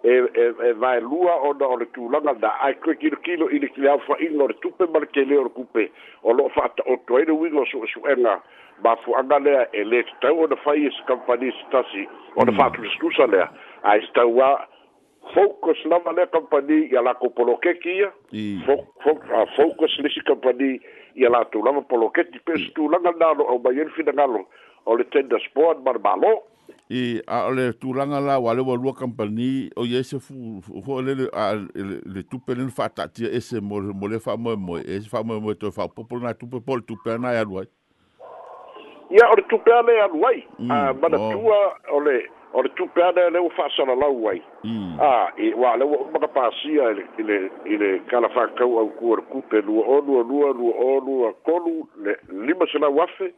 e 0.02 0.14
e 0.68 0.72
vaelua 0.72 1.34
ona 1.50 1.66
o 1.66 1.76
le 1.76 1.86
tulaga 1.94 2.32
na 2.42 2.52
ae 2.62 2.74
koe 2.74 2.94
kilokilo 2.94 3.48
i 3.50 3.58
le 3.58 3.68
kileao 3.68 3.98
faʻiga 4.06 4.42
o 4.42 4.46
le 4.46 4.54
tupe 4.62 4.86
ma 4.92 4.98
le 5.02 5.06
kelē 5.06 5.38
o 5.40 5.44
le 5.44 5.50
kupe 5.58 5.88
o 6.22 6.32
loo 6.32 6.48
faataoto 6.54 7.16
ai 7.16 7.24
le 7.26 7.32
uiga 7.32 7.58
o 7.60 7.66
suʻesuʻega 7.74 8.38
mafuaga 8.84 9.38
lea 9.38 9.66
e 9.72 9.82
lē 9.84 10.04
tatau 10.12 10.44
ona 10.44 10.56
fai 10.56 10.86
e 10.86 10.90
se 10.90 11.02
kampani 11.06 11.50
se 11.58 11.64
tasi 11.70 12.06
ona 12.36 12.52
faatulusatusa 12.52 13.26
lea 13.34 13.50
ae 13.82 14.00
se 14.00 14.12
tauā 14.20 14.54
focus 15.34 15.78
na 15.86 15.98
le 16.12 16.26
company 16.32 16.88
ia 16.92 17.02
la 17.02 17.14
ko 17.14 17.30
polokeki 17.30 17.90
ia 17.96 18.10
focus 19.56 19.98
lisi 19.98 20.20
company 20.26 20.80
ia 21.16 21.30
la 21.30 21.44
tu 21.50 21.62
lava 21.62 21.82
polokeki 21.82 22.38
pe 22.44 22.52
tu 22.74 22.88
langa 22.88 23.12
nalo 23.18 23.44
o 23.48 23.58
mai 23.58 23.78
el 23.80 23.90
fina 23.96 24.12
ngalo 24.12 24.46
o 24.86 24.96
le 24.96 25.04
tender 25.04 25.40
sport 25.40 25.82
mar 25.84 25.98
malo 25.98 26.42
i 26.90 27.18
a 27.26 27.50
le 27.50 27.72
tulanga 27.72 28.20
la 28.20 28.38
wale 28.38 28.60
wa 28.62 28.76
lua 28.76 28.94
company 28.94 29.70
o 29.76 29.84
ye 29.84 30.02
se 30.02 30.18
fu 30.18 30.60
ho 30.86 31.00
le 31.02 31.28
a 31.34 31.54
le 31.74 32.22
tupe 32.22 32.54
le 32.54 32.68
fa 32.70 32.88
ta 32.88 33.08
ti 33.08 33.26
ese 33.26 33.60
mo 33.60 33.80
mo 33.80 34.06
le 34.08 34.18
fa 34.20 34.36
mo 34.36 34.56
mo 34.56 34.78
e 34.78 35.00
fa 35.10 35.22
mo 35.24 35.40
mo 35.40 35.54
to 35.54 35.70
fa 35.70 35.88
na 36.20 36.34
tupe 36.34 36.60
pol 36.64 36.82
tupe 36.82 37.18
na 37.18 37.32
ya 37.32 37.44
o 37.46 37.62
le 39.10 39.42
tupe 39.48 39.70
ale 39.72 39.94
ya 39.96 40.06
lua 40.06 40.32
mm, 40.58 40.70
a 40.70 40.74
ah, 40.74 40.92
mana 40.94 41.18
oh. 41.18 41.30
tua 41.32 41.58
o 41.92 42.00
le 42.00 42.22
o 42.52 42.58
mm. 42.58 42.62
le 42.64 42.68
tupe 42.74 43.02
ana 43.02 43.22
e 43.26 43.30
le 43.30 43.38
ua 43.38 43.50
faasalalau 43.50 44.28
ai 44.30 44.42
a 45.00 45.30
i 45.36 45.52
ua 45.54 45.76
le 45.76 45.84
ua 45.84 45.96
umakapasia 46.06 46.84
i 47.18 47.22
le 47.22 47.38
i 47.64 47.76
le 47.76 47.98
kalafakau 48.06 48.78
aukua 48.78 49.16
le 49.16 49.22
kupe 49.22 49.60
lua 49.62 49.86
o 49.86 50.00
lua 50.00 50.22
lua 50.24 50.52
lua 50.52 50.74
o 50.80 50.98
lua 51.00 51.32
kolu 51.32 51.88
le 52.02 52.14
lima 52.46 52.66
selau 52.72 53.00
afe 53.02 53.32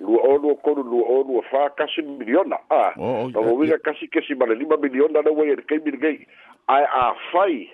lua 0.00 0.20
o 0.28 0.36
lua 0.38 0.54
kolu 0.54 0.82
lua 0.82 1.06
o 1.08 1.22
lua 1.22 1.42
fā 1.50 1.68
kasi 1.76 2.02
miliona 2.02 2.56
a 2.70 2.92
auauiga 3.34 3.78
kasi 3.78 4.08
kesi 4.08 4.34
ma 4.34 4.46
le 4.46 4.54
lima 4.54 4.76
miliona 4.76 5.22
lau 5.24 5.40
ai 5.42 5.48
e 5.50 5.56
le 5.56 5.62
kaimiligei 5.62 6.26
ae 6.68 6.84
afai 7.00 7.68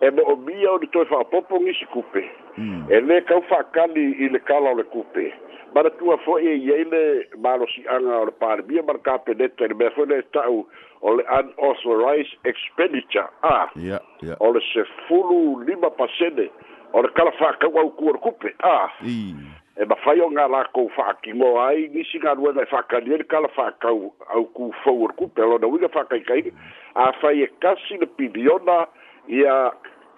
e 0.00 0.10
mo'omia 0.10 0.70
o 0.72 0.76
le 0.78 0.86
toe 0.92 1.04
fa'apopo 1.04 1.58
gisi 1.64 1.86
kupe 1.92 2.24
mm. 2.58 2.86
e 2.90 3.00
lē 3.00 3.20
kau 3.28 3.42
fa'akali 3.48 4.08
i 4.12 4.28
le 4.28 4.38
kala 4.38 4.70
o 4.70 4.74
le 4.78 4.82
kupe 4.82 5.30
Bara 5.72 5.90
tua 5.90 6.18
fo'i 6.18 6.52
e 6.68 6.74
ai 6.74 6.86
malo 7.40 7.66
si 7.72 7.82
o 7.88 8.24
le 8.26 8.32
palemia 8.32 8.82
ma 8.82 8.92
le 8.92 8.98
kapeneta 9.00 9.64
le 9.64 10.04
le 10.06 10.18
ta'u 10.32 10.66
o 11.00 11.10
le 11.16 11.24
unauthorized 11.24 12.36
expenditure 12.44 13.28
Ah. 13.42 13.70
ia 13.76 14.00
ia 14.22 14.36
o 14.38 14.52
le 14.52 14.60
fulu 15.08 15.64
lima 15.66 15.90
pasene 15.90 16.50
o 16.92 17.02
le 17.02 17.08
kalafakau 17.16 17.78
aukua 17.78 18.12
le 18.12 18.18
kupe 18.18 18.48
a 18.62 18.88
e 19.80 19.84
mafai 19.88 20.20
o 20.20 20.28
gā 20.28 20.44
lakou 20.50 20.88
fa'akigo 20.94 21.58
ai 21.66 21.88
nisi 21.94 22.18
galuega 22.18 22.62
e 22.62 22.66
fa'akalia 22.68 23.16
le 23.16 23.24
kalafakau 23.24 24.12
aukū 24.36 24.70
fou 24.84 25.04
o 25.04 25.08
le 25.08 25.14
kupe 25.16 25.40
lona 25.40 25.66
uiga 25.66 25.88
fa'akaikaiga 25.88 26.50
afai 26.94 27.42
e 27.42 27.46
kasi 27.64 27.96
le 27.96 28.06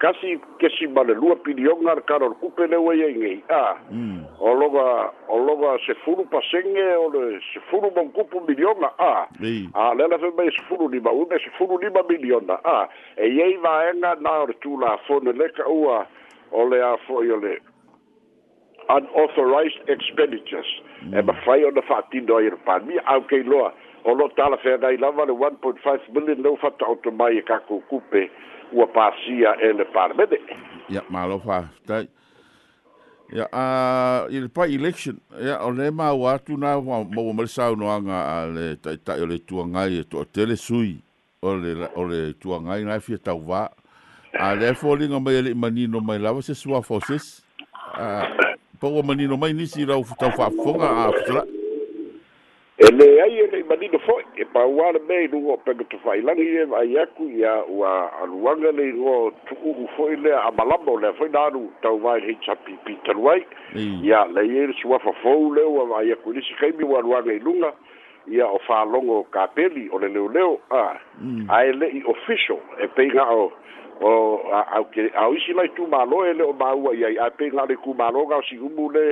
kasi 0.05 0.37
kesi 0.61 0.85
male 0.87 1.17
lua 1.17 1.33
pilionga 1.41 1.97
ar 1.97 2.01
karol 2.05 2.37
kupe 2.37 2.67
le 2.69 2.77
wai 2.77 3.01
ai 3.01 3.09
e 3.11 3.15
ngei. 3.19 3.37
Ah, 3.57 3.73
mm. 3.89 4.37
o 4.37 4.53
loga, 4.61 4.85
o 5.27 5.37
loga 5.47 5.71
se 5.85 5.95
furu 6.05 6.25
pasenge, 6.33 6.85
o 7.01 7.07
le 7.15 7.23
se 7.49 7.57
furu 7.69 7.89
mon 7.97 8.11
kupu 8.17 8.43
milionga. 8.47 8.91
Ah, 9.07 9.25
Ei. 9.41 9.65
ah 9.73 9.89
lela 9.97 10.19
fe 10.21 10.29
mai 10.37 10.47
se 10.57 10.61
furu 10.69 10.91
lima, 10.95 11.09
une 11.23 11.39
se 11.45 11.49
furu 11.57 11.79
lima 11.85 12.05
miliona. 12.09 12.59
Ah, 12.73 12.83
e 13.17 13.31
iei 13.33 13.57
vaenga 13.63 14.13
na 14.21 14.35
ore 14.45 14.53
tu 14.61 14.77
la 14.77 14.93
fone 15.09 15.33
leka 15.41 15.65
ua, 15.73 16.03
o 16.51 16.67
le 16.69 16.83
a 16.85 16.93
foi 17.07 17.31
o 17.33 17.41
le 17.47 17.57
unauthorized 18.93 19.89
expenditures. 19.89 20.69
E 21.01 21.05
mm. 21.07 21.17
E 21.17 21.21
ma 21.25 21.33
fai 21.41 21.63
o 21.65 21.71
na 21.73 21.81
fatindo 21.81 22.37
a 22.37 22.43
irpani, 22.45 23.01
au 23.09 23.23
kei 23.25 23.41
loa. 23.43 23.73
O 24.05 24.13
lo 24.13 24.29
tala 24.37 24.59
fe 24.61 24.75
anai 24.77 24.99
lava 25.01 25.25
le 25.25 25.33
1.5 25.33 26.13
million 26.13 26.37
leo 26.45 26.55
fata 26.61 26.85
automai 26.85 27.39
e 27.41 27.41
kako 27.41 27.81
kupe. 27.89 28.27
Mm. 28.29 28.53
ua 28.71 28.87
pasia 28.87 29.55
e 29.61 29.73
le 29.73 29.85
paramede 29.85 30.39
ia 30.89 31.01
malofa 31.09 31.69
tai 31.87 32.07
ia 33.31 33.45
a 33.53 34.25
i 34.29 34.39
le 34.41 34.49
pai 34.49 34.73
election 34.75 35.17
ia 35.41 35.59
o 35.65 35.69
le 35.71 35.89
mau 35.93 36.25
atu 36.29 36.57
na 36.57 36.77
maua 36.81 37.33
ma 37.33 37.41
le 37.45 37.49
saunoaga 37.49 38.17
a 38.17 38.37
le 38.49 38.65
taʻitaʻi 38.81 39.21
o 39.21 39.25
le 39.29 39.37
tuagai 39.41 39.91
e 40.01 40.03
toʻatele 40.05 40.55
sui 40.57 40.97
o 41.41 41.53
le 41.55 41.87
o 41.95 42.03
le 42.09 42.33
tuagai 42.41 42.81
gae 42.85 42.99
fia 43.01 43.17
tauvā 43.21 43.69
a 44.39 44.45
lea 44.57 44.73
foliga 44.75 45.19
mai 45.21 45.35
e 45.41 45.53
manino 45.53 45.99
mai 46.01 46.17
lava 46.19 46.41
se 46.41 46.55
suafa 46.57 46.93
o 46.95 47.01
sesi 47.01 47.41
paua 48.81 49.01
manino 49.05 49.37
mai 49.37 49.53
nisi 49.53 49.85
lau 49.85 50.01
taufaʻafofoga 50.03 50.87
a 51.05 51.11
fesolaʻi 51.13 51.54
e 52.87 52.91
le 52.91 53.21
ai 53.21 53.39
e 53.39 53.47
lei 53.51 53.63
manino 53.63 53.97
foi 53.99 54.23
e 54.35 54.45
paua 54.45 54.91
le 54.91 54.99
mea 55.07 55.21
iluga 55.25 55.51
o 55.53 55.57
pega 55.65 55.83
tofailagi 55.91 56.45
e 56.61 56.65
vai 56.73 56.89
aku 57.03 57.23
ia 57.41 57.53
ua 57.77 57.91
aluaga 58.21 58.69
le 58.77 58.83
iluga 58.91 59.11
o 59.25 59.31
tuuu 59.47 59.87
foi 59.95 60.13
lea 60.23 60.39
amalama 60.49 60.91
o 60.95 60.99
lea 61.01 61.13
foi 61.19 61.29
na 61.33 61.41
alu 61.47 61.63
tauvae 61.81 62.19
le 62.25 62.33
hpp 62.45 62.85
talu 63.05 63.23
ai 63.33 63.41
ia 64.09 64.19
leia 64.35 64.53
i 64.53 64.57
e 64.57 64.67
le 64.69 64.73
suafa 64.81 65.13
fou 65.23 65.41
le 65.55 65.63
ua 65.75 65.83
vai 65.91 66.11
aku 66.13 66.27
i 66.33 66.35
lisi 66.37 66.53
kaimi 66.59 66.83
ua 66.91 66.99
aluaga 67.01 67.33
iluga 67.39 67.71
ia 68.27 68.45
o 68.47 68.59
fālogo 68.67 69.23
kapeli 69.35 69.87
o 69.89 69.97
le 69.99 70.07
leoleo 70.07 70.53
a 70.69 70.83
mm. 71.21 71.47
ae 71.49 71.71
le'i 71.73 72.03
official 72.13 72.59
e 72.83 72.87
peigao 72.95 73.51
o 74.01 74.13
ao 75.21 75.33
isi 75.33 75.53
lai 75.53 75.67
tumālo 75.75 76.25
e 76.25 76.33
le 76.33 76.43
o 76.43 76.53
māua 76.53 76.93
i 76.99 77.05
ai 77.09 77.17
ae 77.17 77.31
peigao 77.37 77.65
le 77.65 77.75
kumālo 77.77 78.25
gao 78.25 78.41
siumu 78.41 78.91
le 78.93 79.09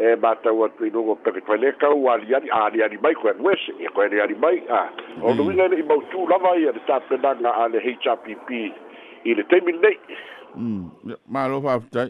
e 0.00 0.16
mata 0.16 0.50
o 0.52 0.64
atu 0.64 0.90
no 0.90 1.02
go 1.04 1.14
pele 1.16 1.40
pele 1.40 1.72
ka 1.78 1.92
o 1.92 2.08
ali 2.08 2.34
ali 2.34 2.48
ali 2.48 2.80
ali 2.82 2.96
mai 3.02 3.12
ko 3.14 3.28
wes 3.44 3.60
e 3.76 3.84
ko 3.92 4.00
ali 4.00 4.20
ali 4.20 4.34
mai 4.40 4.64
a 4.72 4.88
o 5.20 5.28
hmm. 5.32 5.36
no 5.36 5.44
vinga 5.48 5.68
i 5.68 5.84
mau 5.84 6.00
tu 6.08 6.24
lava 6.24 6.56
i 6.56 6.64
de 6.72 6.80
tap 6.88 7.04
de 7.08 7.16
danga 7.20 7.52
ale 7.52 7.76
hpp 7.78 8.48
i 9.28 9.34
le 9.36 9.44
te 9.50 9.60
min 9.66 9.80
nei 9.84 9.96
mm 10.56 11.12
ma 11.28 11.44
lo 11.48 11.60
fa 11.60 11.76
ta 11.92 12.08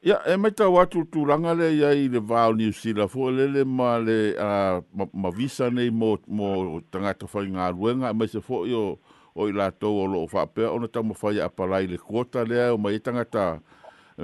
ya 0.00 0.16
e 0.24 0.36
mai 0.40 0.50
ta 0.50 0.68
wa 0.72 0.86
tu 0.88 1.04
tu 1.12 1.26
langa 1.28 1.52
le 1.52 1.68
ya 1.76 1.92
i 1.92 2.08
le 2.08 2.18
vao 2.24 2.56
ni 2.56 2.72
si 2.72 2.94
la 2.96 3.04
fo 3.06 3.28
le 3.28 3.44
le 3.52 3.64
ma 3.68 3.98
le 4.00 4.32
a 4.40 4.80
ma 5.12 5.28
visa 5.28 5.68
nei 5.68 5.90
mo 5.92 6.16
mo 6.26 6.80
tanga 6.90 7.12
to 7.12 7.26
fa 7.28 7.44
nga 7.44 7.68
ruenga 7.76 8.14
mai 8.16 8.28
se 8.32 8.40
fo 8.40 8.64
yo 8.64 8.96
o 9.36 9.44
i 9.46 9.52
la 9.52 9.68
to 9.70 9.92
o 9.92 10.06
lo 10.08 10.24
fa 10.26 10.46
pe 10.48 10.64
ona 10.64 10.88
ta 10.88 11.02
mo 11.04 11.12
fa 11.12 11.36
ya 11.36 11.52
pa 11.52 11.68
le 11.68 11.98
kota 12.00 12.48
le 12.48 12.72
o 12.72 12.78
mai 12.80 12.96
e 12.96 12.98
tanga 12.98 13.24
ta 13.28 13.60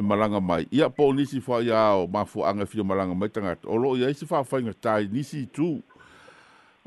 malanga 0.02 0.40
mai 0.40 0.66
ia 0.70 0.88
po 0.92 1.12
nisi 1.12 1.40
fa 1.40 1.60
ia 1.64 1.94
o 1.96 2.08
anga 2.44 2.66
fia 2.66 2.84
malanga 2.84 3.14
mai 3.14 3.28
tagata 3.28 3.68
o 3.68 3.76
loo 3.76 3.96
ia 3.96 4.10
isi 4.10 4.26
faafaiga 4.26 4.74
tae 4.74 5.06
nisi 5.12 5.42
itu 5.48 5.80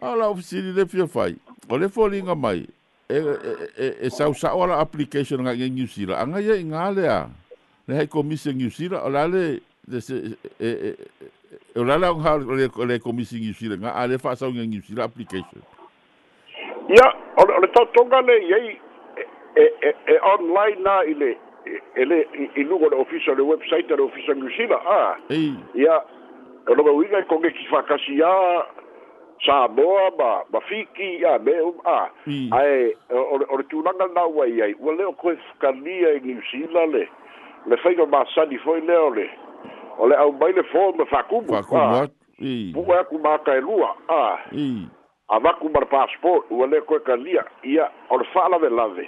a 0.01 0.15
la 0.15 0.29
le 0.75 0.85
fia 0.85 1.07
fai 1.07 1.35
o 1.69 1.77
le 1.77 1.87
mai 2.35 2.65
e, 3.09 3.17
e, 3.17 3.21
e, 3.77 3.85
e, 3.85 3.95
e 4.01 4.09
sausa'o 4.09 4.63
application 4.73 5.43
gaia 5.43 5.65
anga 6.21 6.39
ia 6.41 6.55
i 6.55 6.63
gā 6.63 6.91
lea 6.95 7.29
le 7.87 7.95
hai 7.97 8.07
komisi 8.07 8.53
ngusira 8.53 8.97
Zealand 8.97 9.09
o 9.09 9.09
la 9.09 9.23
e, 10.59 10.65
e, 10.65 10.67
le 10.67 10.95
o 11.75 11.83
la 11.83 11.97
la 11.97 12.13
ha 12.13 12.37
le 12.37 12.69
le 12.85 12.99
komisi 12.99 13.39
ngusira. 13.39 13.75
Zealand 13.77 13.95
ale 13.97 14.17
fa 14.19 14.35
saunga 14.35 14.61
New 14.61 15.01
application 15.01 15.61
ya 16.89 17.07
o 17.37 17.43
le 17.45 17.67
to 17.73 18.03
le 18.03 18.33
ye 18.45 18.79
e 19.57 19.65
e 19.81 19.93
e 20.13 20.19
online 20.21 20.81
na 20.83 21.03
ile 21.05 21.37
ele 21.95 22.27
ilugo 22.55 22.89
na 22.89 22.97
ofisa 22.97 23.33
le 23.35 23.41
website 23.41 23.89
le 23.89 24.01
ofisa 24.01 24.35
ngusila 24.35 24.79
ah 24.91 25.15
hey. 25.27 25.53
ia 25.75 26.01
ono 26.69 26.83
ga 26.83 26.91
wiga 26.91 27.21
ko 27.25 27.39
ke 27.41 27.49
fakasi 27.69 28.19
ya 28.19 28.63
sa 29.45 29.67
boa 29.67 30.11
ba 30.17 30.43
ba 30.51 30.59
fiki 30.65 31.21
ya 31.21 31.37
be 31.39 31.53
ah 31.85 32.09
mm. 32.27 32.49
ai 32.53 32.93
or 33.13 33.45
or 33.49 33.61
tu 33.69 33.81
na 33.83 33.91
na 33.97 34.25
wa 34.27 34.45
ia 34.47 34.73
wale 34.79 35.03
ko 35.17 35.33
skalia 35.53 36.09
e 36.17 36.21
ngusila 36.23 36.85
le 36.93 37.05
le 37.67 37.75
feigo 37.83 38.05
ma 38.07 38.25
sali 38.35 38.57
foi 38.57 38.81
le 38.81 38.95
ole 38.97 39.29
ole 39.99 40.15
au 40.15 40.31
le 40.39 40.63
fo 40.63 40.91
me 40.97 41.05
fakubu 41.05 41.53
fakubu 41.53 41.77
ah, 41.77 42.07
i 42.39 42.71
pu 42.73 42.85
e 42.91 42.95
aku 42.99 43.19
ma 43.19 43.37
ka 43.43 43.55
e 43.55 43.59
lua 43.61 43.95
ah 44.07 44.37
i 44.55 44.87
avaku 45.27 45.69
mar 45.69 45.85
passport 45.87 46.49
wale 46.51 46.79
ko 46.85 46.99
kalia 46.99 47.43
ia 47.63 47.89
or 48.09 48.23
fala 48.33 48.59
velave 48.59 49.07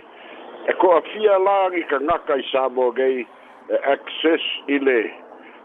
E 0.69 0.73
ko 0.73 0.91
a 0.97 1.01
fia 1.01 1.37
langi 1.39 1.81
ka 1.89 1.99
ngaka 1.99 2.35
i 2.37 2.43
Samoa 2.51 2.93
Gei 2.95 3.25
e 3.69 3.75
access 3.93 4.43
ile 4.67 4.99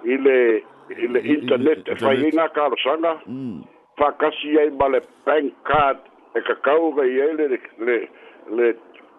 ile, 0.05 0.63
ile 1.05 1.21
internet 1.35 1.85
e 1.89 1.95
whai 2.01 2.25
i 2.31 2.33
ngā 2.37 2.47
karasanga. 2.57 3.13
Mm. 3.27 3.65
Whakasi 3.99 4.59
ai 4.61 4.71
ma 4.79 4.89
le 4.95 5.01
bank 5.27 5.53
card 5.69 5.99
e 6.33 6.41
ka 6.47 6.55
kaunga 6.65 7.05
i 7.13 7.21
ai 7.27 7.33
le, 7.39 7.47
le, 7.89 7.99
le 8.57 8.69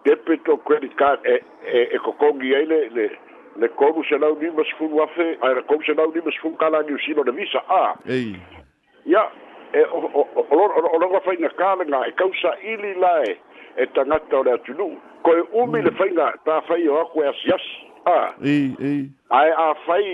debit 0.04 0.50
o 0.50 0.56
credit 0.56 0.94
card 0.96 1.22
e, 1.26 1.36
e, 1.78 1.82
e 1.94 1.98
kokongi 2.06 2.54
ai 2.56 2.64
le, 2.66 2.80
le, 2.96 3.08
le 3.62 3.68
kogu 3.68 4.02
se 4.10 4.18
lau 4.18 4.34
ni 4.40 4.50
masfun 4.50 4.94
wafe, 4.98 5.26
ai 5.42 5.54
le 5.54 5.62
kogu 5.62 5.82
se 5.86 5.94
lau 5.98 6.10
ni 6.14 6.22
masfun 6.24 6.56
kalangi 6.60 6.92
usino 6.92 7.22
le 7.22 7.32
visa 7.40 7.62
a. 7.68 7.84
Ei. 8.08 8.34
Ia, 9.06 9.24
e 9.72 9.82
o 9.84 10.00
o 10.00 10.28
o 10.34 10.44
o 10.44 11.16
o 11.16 11.20
fai 11.24 11.36
na 11.42 11.48
kāle 11.50 11.84
ngā 11.90 12.00
e 12.08 12.12
kausa 12.16 12.52
ili 12.72 12.94
lai 13.02 13.36
e 13.76 13.86
tangata 13.94 14.38
o 14.38 14.42
rea 14.42 14.58
tunu. 14.64 14.86
Ko 15.22 15.34
e 15.36 15.42
umi 15.60 15.82
le 15.82 15.90
fai 15.98 16.08
mm. 16.10 16.16
ngā 16.18 16.28
tā 16.46 16.60
fai 16.68 16.86
o 16.88 16.96
aku 17.02 17.22
e 17.22 17.28
asi 17.32 17.52
asi. 17.52 17.74
A. 18.08 18.18
I, 18.40 18.56
i. 18.80 18.94
A 19.30 19.42
e 19.44 19.52
a 19.52 19.66
fai 19.84 20.08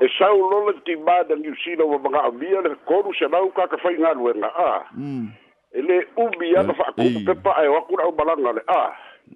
e 0.00 0.08
sau 0.16 0.38
lola 0.50 0.72
ti 0.86 0.96
mada 0.96 1.36
ni 1.36 1.50
usina 1.50 1.84
wa 1.84 1.98
mga 1.98 2.24
amia 2.30 2.60
le 2.64 2.74
koru 2.88 3.12
se 3.18 3.28
nau 3.28 3.50
kaka 3.50 3.76
fai 3.78 3.94
ngā 3.98 4.14
luenga. 4.16 4.48
A. 4.56 4.86
Mm. 4.96 5.28
E 5.74 5.82
le 5.82 6.00
umi 6.16 6.54
ana 6.56 6.74
fai 6.74 6.88
e, 6.90 6.92
kumu 6.96 7.24
pepa 7.26 7.56
e 7.64 7.68
o 7.68 7.76
aku 7.76 7.96
rau 7.96 8.14
malanga 8.18 8.56
le. 8.56 8.64
A. 8.72 8.82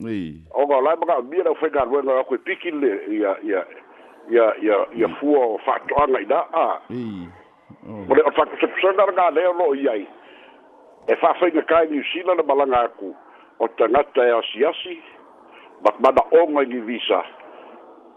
I. 0.01 0.41
O 0.55 0.65
ngā 0.65 0.81
lai 0.83 0.97
mga 0.97 1.21
amia 1.21 1.45
nau 1.45 1.57
fai 1.61 1.69
ngā 1.71 1.85
luenga 1.91 2.19
aku 2.25 2.35
e 2.41 2.45
piki 2.49 2.73
le 2.81 2.95
ia 3.21 3.37
ia 3.51 3.67
ia 4.33 4.53
ia 4.65 4.77
ia 4.97 5.09
mm. 5.09 5.19
fua 5.21 5.47
o 5.53 5.59
fai 5.69 5.79
toanga 5.93 6.25
i 6.25 6.29
da. 6.29 6.41
A. 6.57 6.69
I. 6.89 7.03
I. 7.05 7.33
Mm. 7.83 8.07
Mole 8.09 8.23
o 8.23 8.31
fatu 8.31 8.57
se 8.61 8.67
pusa 8.67 8.93
na 8.93 9.07
ngale 9.13 9.41
lo 9.59 9.75
yai. 9.75 10.07
E 11.09 11.17
fa 11.17 11.35
fa 11.35 11.47
ngaka 11.49 11.85
ni 11.91 12.05
sina 12.13 12.35
na 12.35 12.43
balanga 12.43 12.81
aku. 12.85 13.15
O 13.59 13.69
tanga 13.69 14.05
ta 14.15 14.25
ya 14.27 14.39
e 14.39 14.43
siasi. 14.53 15.03
Bak 15.83 16.01
mana 16.01 16.23
onga 16.41 16.65
ni 16.65 16.81
visa. 16.81 17.23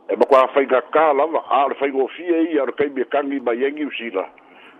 E 0.09 0.15
ba 0.15 0.25
kwa 0.25 0.47
fa 0.47 0.61
ngaka 0.61 1.13
la 1.13 1.25
va 1.25 1.41
ar 1.49 1.73
fa 1.79 1.87
ngo 1.87 2.07
fi 2.07 2.23
e 2.23 2.59
ar 2.59 2.71
kai 2.77 2.89
me 2.89 3.03
kangi 3.05 3.39
ba 3.39 3.53
yengi 3.53 3.85
usila. 3.85 4.25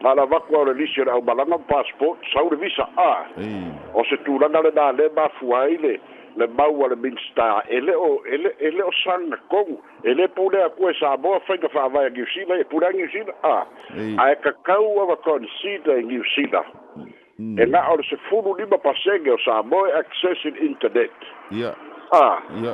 Na 0.01 0.13
la 0.13 0.25
va 0.25 0.39
kwa 0.39 0.65
relisi 0.65 1.01
na 1.01 1.19
balanga 1.21 1.57
passport 1.67 2.19
sa 2.33 2.41
ur 2.43 2.55
visa 2.55 2.87
a. 2.97 3.25
O 3.93 4.03
se 4.03 4.17
tu 4.23 4.39
na 4.39 4.47
na 4.47 4.91
le 4.91 5.09
ba 5.09 5.27
fuaile. 5.39 5.73
ile. 5.73 5.99
le 6.37 6.45
mau 6.47 6.85
a 6.85 6.89
le 6.89 6.95
minista 6.95 7.63
e 7.69 7.79
le'o 7.81 8.21
e 8.25 8.37
le 8.37 8.51
ele 8.59 8.77
le'o 8.77 8.91
saga 9.03 9.37
kogu 9.49 9.75
e 10.05 10.13
lē 10.13 10.27
pulea 10.35 10.67
kue 10.77 10.93
samoa 10.99 11.39
faiga 11.47 11.67
fa'avae 11.73 12.05
a 12.05 12.09
new 12.13 12.25
zealand 12.33 12.61
e 12.61 12.63
pulea 12.69 12.91
new 12.93 13.09
zealand 13.09 13.35
a 13.43 13.65
ae 14.25 14.35
kakau 14.43 14.99
aua 15.03 15.17
consida 15.25 15.97
e 15.97 16.03
new 16.09 16.21
zealand 16.35 16.65
mm. 16.97 17.59
e 17.59 17.65
na'a 17.73 17.93
o 17.93 17.97
le 17.97 18.03
sefulu 18.09 18.53
lima 18.59 18.77
pasege 18.77 19.31
o 19.33 19.37
samoa 19.45 19.89
e 19.89 19.91
access 20.03 20.45
in 20.45 20.55
internet 20.69 21.17
ia 21.51 21.73
a 22.21 22.23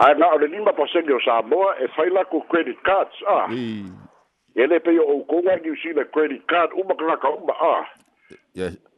ae 0.10 0.14
na'a 0.20 0.36
o 0.36 0.38
le 0.44 0.48
lima 0.58 0.74
pasege 0.84 1.14
o 1.16 1.20
samoa 1.26 1.76
e 1.80 1.88
fai 1.96 2.10
lako 2.10 2.42
credit 2.52 2.82
cards 2.84 3.16
a 3.28 3.40
e 4.56 4.64
lē 4.68 4.80
pei 4.84 5.00
o 5.00 5.08
oukoga 5.16 5.56
e 5.58 5.62
new 5.70 5.76
zealand 5.86 6.12
credit 6.12 6.44
card 6.48 6.72
uma 6.76 6.96
kalaka 6.96 7.30
uma 7.40 7.54
a 7.64 7.88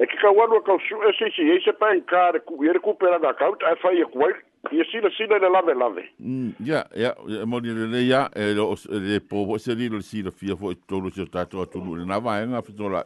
e 0.00 0.06
ki 0.06 0.16
kawalu 0.16 0.56
a 0.56 0.60
kausu 0.62 0.96
e 1.08 1.12
si 1.18 1.24
si 1.36 1.42
e 1.52 1.60
se 1.64 1.72
pa 1.76 1.90
en 1.92 2.00
kar 2.08 2.34
ku 2.48 2.56
e 2.64 2.72
recupera 2.72 3.18
da 3.20 3.32
kaut 3.36 3.60
e 3.62 3.74
fa 3.82 3.92
e 3.92 4.04
kuai 4.08 4.32
e 4.72 4.84
si 4.90 5.00
le 5.00 5.10
si 5.16 5.26
le 5.28 5.38
lave 5.38 5.74
lave 5.76 6.04
mm, 6.18 6.54
ya 6.64 6.86
ya 6.96 7.12
mo 7.44 7.60
ni 7.60 7.68
le 7.92 8.00
ya 8.08 8.30
e 8.34 8.54
le 8.88 9.20
po 9.20 9.44
e 9.56 9.58
se 9.60 9.74
li 9.76 9.88
le 9.92 10.00
si 10.00 10.22
le 10.24 10.30
fia 10.32 10.56
fo 10.56 10.72
to 10.88 10.98
lu 11.00 11.10
se 11.12 11.26
ta 11.28 11.44
to 11.44 11.66
tu 11.66 11.84
le 11.84 12.06
na 12.08 12.18
va 12.18 12.38
e, 12.40 12.44
e 12.44 12.48
nga 12.48 12.62
fitola 12.62 13.04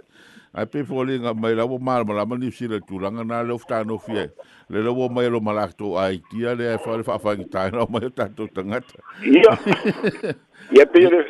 ai 0.54 0.66
pe 0.70 0.82
fo 0.86 1.02
linga 1.02 1.32
mai 1.34 1.54
la 1.58 1.66
mar 1.78 2.02
mar 2.06 2.24
ma 2.26 2.36
ni 2.38 2.50
sira 2.52 2.78
tu 2.86 2.98
langa 3.02 3.22
na 3.26 3.42
lo 3.42 3.56
fta 3.58 3.82
no 3.84 3.96
fie 3.98 4.30
le 4.70 4.78
lo 4.86 4.92
wo 4.94 5.08
mai 5.08 5.26
lo 5.28 5.40
malak 5.40 5.72
to 5.76 5.96
ai 5.98 6.20
ti 6.30 6.46
ale 6.46 6.78
fa 6.78 7.02
fa 7.08 7.18
fa 7.18 7.34
ki 7.40 7.46
ta 7.50 7.66
no 7.74 7.86
mai 7.90 8.06
ta 8.14 8.28
to 8.36 8.46
tanga 8.54 8.78
ya 9.26 9.52
ya 10.78 10.84
pe 10.94 11.02
le 11.10 11.20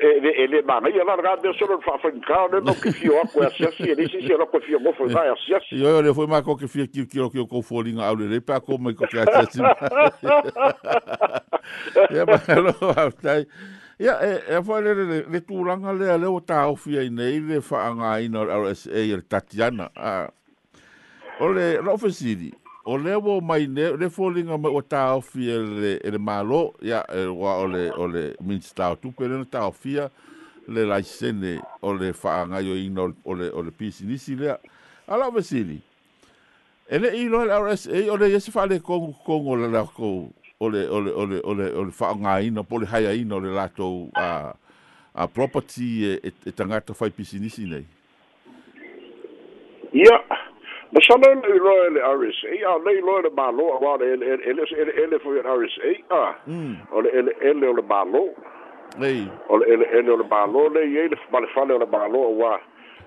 le 0.52 0.60
ma 0.70 0.76
mai 0.84 0.92
la 1.08 1.16
ra 1.22 1.32
de 1.40 1.48
solo 1.60 1.78
fa 1.86 1.96
fa 2.04 2.12
ka 2.28 2.40
no 2.52 2.60
no 2.68 2.74
ki 2.82 2.92
fio 3.00 3.24
ko 3.32 3.46
ya 3.48 3.50
sia 3.56 3.70
si 3.78 3.96
ni 3.96 4.04
si 4.12 4.20
si 4.28 4.36
lo 4.36 4.44
ko 4.52 4.60
fio 4.68 4.76
mo 4.88 4.92
fo 5.00 5.08
ya 5.08 5.24
sia 5.46 5.58
yo 5.70 5.88
yo 5.96 6.02
le 6.08 6.12
fo 6.20 6.26
ma 6.34 6.42
ko 6.50 6.58
ki 6.60 6.68
fio 6.74 6.84
ki 6.86 7.06
ki 7.08 7.24
lo 7.24 7.30
ki 7.36 7.46
ko 7.54 7.64
fo 7.70 7.80
linga 7.80 8.04
au 8.12 8.16
le 8.20 8.42
pa 8.44 8.60
ko 8.60 8.76
mai 8.76 8.92
ko 8.92 9.08
ka 9.08 9.24
ti 9.48 9.64
ya 12.12 12.28
ma 12.28 12.42
lo 12.60 12.76
ha 12.92 13.08
Ia, 14.00 14.14
e, 14.26 14.30
e 14.54 14.58
whae 14.66 14.82
le, 14.82 14.92
le, 15.06 15.16
le 15.30 15.40
tūranga 15.46 15.92
lea 15.94 16.16
leo 16.18 16.40
tā 16.42 16.64
ofi 16.66 16.96
ei 16.98 17.12
nei 17.14 17.36
le 17.38 17.60
whaanga 17.62 18.16
ina 18.24 18.40
o 18.42 18.58
RSA 18.64 19.02
i 19.06 19.12
le 19.14 19.22
Tatiana. 19.30 19.86
A, 19.94 20.14
o 21.44 21.50
le 21.54 21.76
rofesiri, 21.78 22.48
o 22.90 22.96
le 22.98 23.14
wo 23.22 23.36
mai 23.40 23.68
ne, 23.70 23.92
le 24.00 24.08
fōlinga 24.10 24.58
mai 24.58 24.74
o 24.74 24.82
tā 24.82 25.04
ofi 25.14 25.46
e 25.46 25.60
le, 25.62 25.92
e 26.02 26.10
le 26.14 26.18
mālo, 26.18 26.66
ia, 26.82 27.04
e 27.06 27.28
wā 27.30 27.54
o 27.62 27.68
le, 27.70 27.84
o 27.94 28.08
le 28.10 28.26
minsta 28.42 28.90
o 28.94 28.98
tupe, 28.98 29.30
le 29.30 29.44
tā 29.46 29.62
ofia 29.70 30.08
le 30.74 30.86
laisene 30.90 31.54
o 31.86 31.94
le 31.94 32.10
whaanga 32.18 32.64
i 32.66 32.74
o 32.74 32.78
ina 32.88 33.06
o 33.06 33.38
le, 33.38 33.52
o 33.54 33.62
le 33.62 33.76
pisinisi 33.78 34.34
lea. 34.42 34.58
A 35.06 35.20
rofesiri, 35.22 35.78
ele 36.90 37.14
ino 37.20 37.44
le 37.46 37.62
RSA 37.70 38.08
o 38.10 38.18
le 38.18 38.32
yesi 38.34 38.50
whaale 38.56 38.82
kongu 38.82 39.14
kongo 39.22 39.54
le 39.62 39.70
lako 39.70 40.12
ole 40.64 40.82
ole 40.90 41.10
ole 41.20 41.36
ole 41.50 41.66
ole 41.80 41.92
fa 42.00 42.06
nga 42.22 42.32
ina 42.46 42.62
pole 42.68 42.86
haya 42.86 43.12
ina 43.12 43.34
ole 43.40 43.50
lato 43.58 44.08
a 44.14 44.52
a 45.14 45.24
property 45.28 45.88
e, 46.10 46.12
e, 46.28 46.30
e 46.46 46.50
tangata 46.58 46.92
fai 46.94 47.10
pisinisi 47.10 47.62
nei 47.70 47.84
ia 50.00 50.16
ma 50.92 51.00
sana 51.06 51.26
e 51.30 51.36
e 51.36 51.40
le 51.50 51.58
royal 51.66 51.92
le 51.96 52.00
RSA 52.20 52.54
a 52.70 52.72
le 52.84 52.94
roe 53.06 53.22
le 53.26 53.30
malo 53.40 53.64
a 53.74 53.76
wale 53.84 54.04
ele 54.14 54.26
ele 54.50 54.62
ele 54.82 54.92
ele 55.02 55.16
foi 55.24 55.34
le 55.34 55.42
RSA 55.60 55.92
a 56.10 56.22
ole 56.96 57.08
ele 57.18 57.32
ele 57.48 57.64
ole 57.72 57.84
malo 57.94 58.24
nei 59.02 59.20
ole 59.52 59.64
ele 59.72 59.84
ele 59.98 60.08
ole 60.16 60.26
malo 60.34 60.62
le 60.74 60.82
ele 61.04 61.16
male 61.32 61.46
fale 61.54 61.72
ole 61.74 61.86
lo 62.14 62.20
wa 62.42 62.54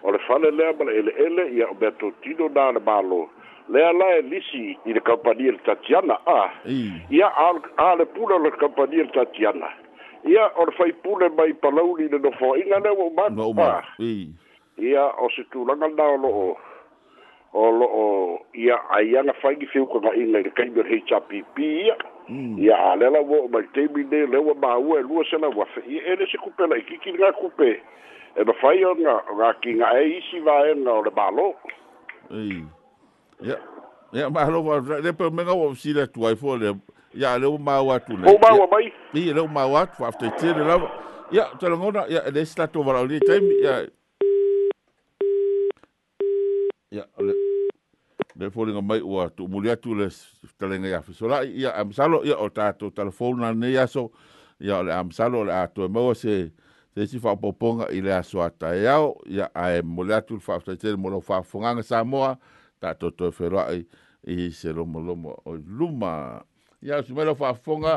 ole 0.07 0.19
fa 0.27 0.35
le 0.37 0.49
ba 0.79 0.83
ele 0.99 1.11
ele 1.25 1.43
ia 1.57 1.67
beto 1.81 2.11
tino 2.21 2.47
na 2.49 2.71
le 2.71 2.81
lo 3.11 3.21
le 3.69 3.83
ala 3.83 4.05
e 4.17 4.21
lisi 4.21 4.77
i 4.85 4.93
le 4.93 5.01
kampania 5.01 5.49
e 5.51 5.51
le 5.51 5.59
tatiana 5.65 6.19
a 6.25 6.51
ia 7.11 7.27
a 7.77 7.95
le 7.95 8.05
pula 8.05 8.35
o 8.35 8.39
le 8.39 8.51
kampania 8.51 9.01
e 9.03 9.03
le 9.03 9.11
tatiana 9.11 9.67
ia 10.23 10.47
o 10.55 10.65
le 10.65 10.71
faipule 10.71 11.29
mai 11.29 11.53
palauli 11.53 12.05
i 12.07 12.09
le 12.09 12.17
nofoaʻiga 12.19 12.79
lea 12.79 12.93
ua 12.93 13.27
umaa 13.35 13.83
ia 14.77 15.05
o 15.19 15.29
se 15.35 15.43
tulaga 15.51 15.87
lna 15.87 16.03
o 16.03 16.17
loo 16.23 16.55
o 17.53 17.71
loo 17.71 18.39
ia 18.55 18.77
aiaga 18.89 19.33
faigi 19.43 19.67
feukagaʻiga 19.67 20.23
i 20.23 20.31
le 20.31 20.51
kaimi 20.55 20.79
o 20.79 20.83
le 20.83 20.99
hpp 21.03 21.59
ia 21.59 21.95
mm. 22.29 22.55
ia 22.63 22.75
a 22.91 22.95
le 22.95 23.09
la 23.09 23.19
uao 23.19 23.47
mai 23.51 23.67
taimi 23.75 24.03
nei 24.11 24.27
lea 24.31 24.41
ua 24.41 24.55
maua 24.55 24.99
e 24.99 25.03
lua 25.03 25.23
sena 25.29 25.47
ua 25.51 25.65
feia 25.75 26.01
e 26.05 26.15
le 26.15 26.25
se 26.31 26.37
kupe 26.37 26.67
lai 26.67 26.81
kiki 26.87 27.11
lga 27.17 27.31
kupe 27.33 27.81
e 28.35 28.43
mafai 28.43 28.83
oga 28.85 29.19
gakiga 29.37 29.91
e 29.99 30.07
isi 30.17 30.39
vaega 30.39 30.91
o 30.93 31.03
le 31.03 31.11
malo 31.15 31.55
ja 33.41 33.55
Ya 34.11 34.29
mahalo 34.29 34.63
wa 34.63 34.79
le 35.03 35.11
pe 35.13 35.29
me 35.29 35.43
o 35.47 35.75
si 35.75 35.91
le 35.93 36.05
tuai 36.07 36.35
fo 36.35 36.55
le. 36.55 36.71
Ya 37.13 37.35
le 37.37 37.45
o 37.45 37.57
mau 37.57 37.91
atu 37.91 38.15
le. 38.15 38.23
O 38.29 38.37
mau 38.39 38.63
mai. 38.71 38.93
Ni 39.13 39.33
le 39.35 39.41
o 39.41 39.47
mau 39.47 39.75
atu 39.75 40.05
after 40.05 40.31
te 40.39 40.45
le 40.47 40.63
la. 40.63 40.77
Ya 41.31 41.43
te 41.59 41.67
lo 41.67 41.75
ngona 41.77 42.05
ya 42.07 42.21
le 42.31 42.45
sta 42.45 42.67
to 42.71 42.79
wala 42.87 43.03
le 43.03 43.19
time 43.19 43.51
ya. 43.61 43.73
Ya 46.91 47.03
le 47.19 47.33
le 48.39 48.47
folinga 48.49 48.81
mai 48.81 49.01
o 49.03 49.19
atu 49.19 49.43
muli 49.45 49.67
ja. 49.67 49.75
le 49.85 50.07
telenga 50.57 50.87
ya 50.87 51.03
ya 51.53 51.71
am 51.75 51.91
salo 51.91 52.23
ya 52.23 52.37
o 52.37 52.49
tato 52.49 52.89
telefona 52.91 53.51
ne 53.53 53.73
ya 53.73 53.87
so 53.87 54.11
ya 54.59 54.81
le 54.83 54.91
am 54.93 55.11
salo 55.11 55.43
le 55.43 55.51
atu 55.51 55.89
mo 55.89 56.13
se 56.13 56.49
se 56.95 57.05
si 57.07 57.19
fa 57.19 57.35
poponga 57.35 57.91
ile 57.91 58.13
aso 58.15 58.39
ata 58.41 58.71
ya 58.75 58.97
ya 59.27 59.49
ai 59.53 59.81
muli 59.81 60.13
atu 60.13 60.39
fa 60.39 60.55
after 60.55 60.77
te 60.77 60.95
mo 60.95 61.09
lo 61.09 61.19
fa 61.19 61.41
fonga 61.43 61.75
tatou 62.81 63.11
toe 63.13 63.31
feloai 63.33 63.79
i 63.81 63.85
eh, 64.25 64.47
eh, 64.47 64.53
se 64.53 64.73
lomolomo 64.73 65.33
o 65.45 65.55
luma 65.55 66.41
ia 66.85 66.99
o 67.01 67.05
simai 67.05 67.29
lau 67.29 67.37
faafofoga 67.39 67.95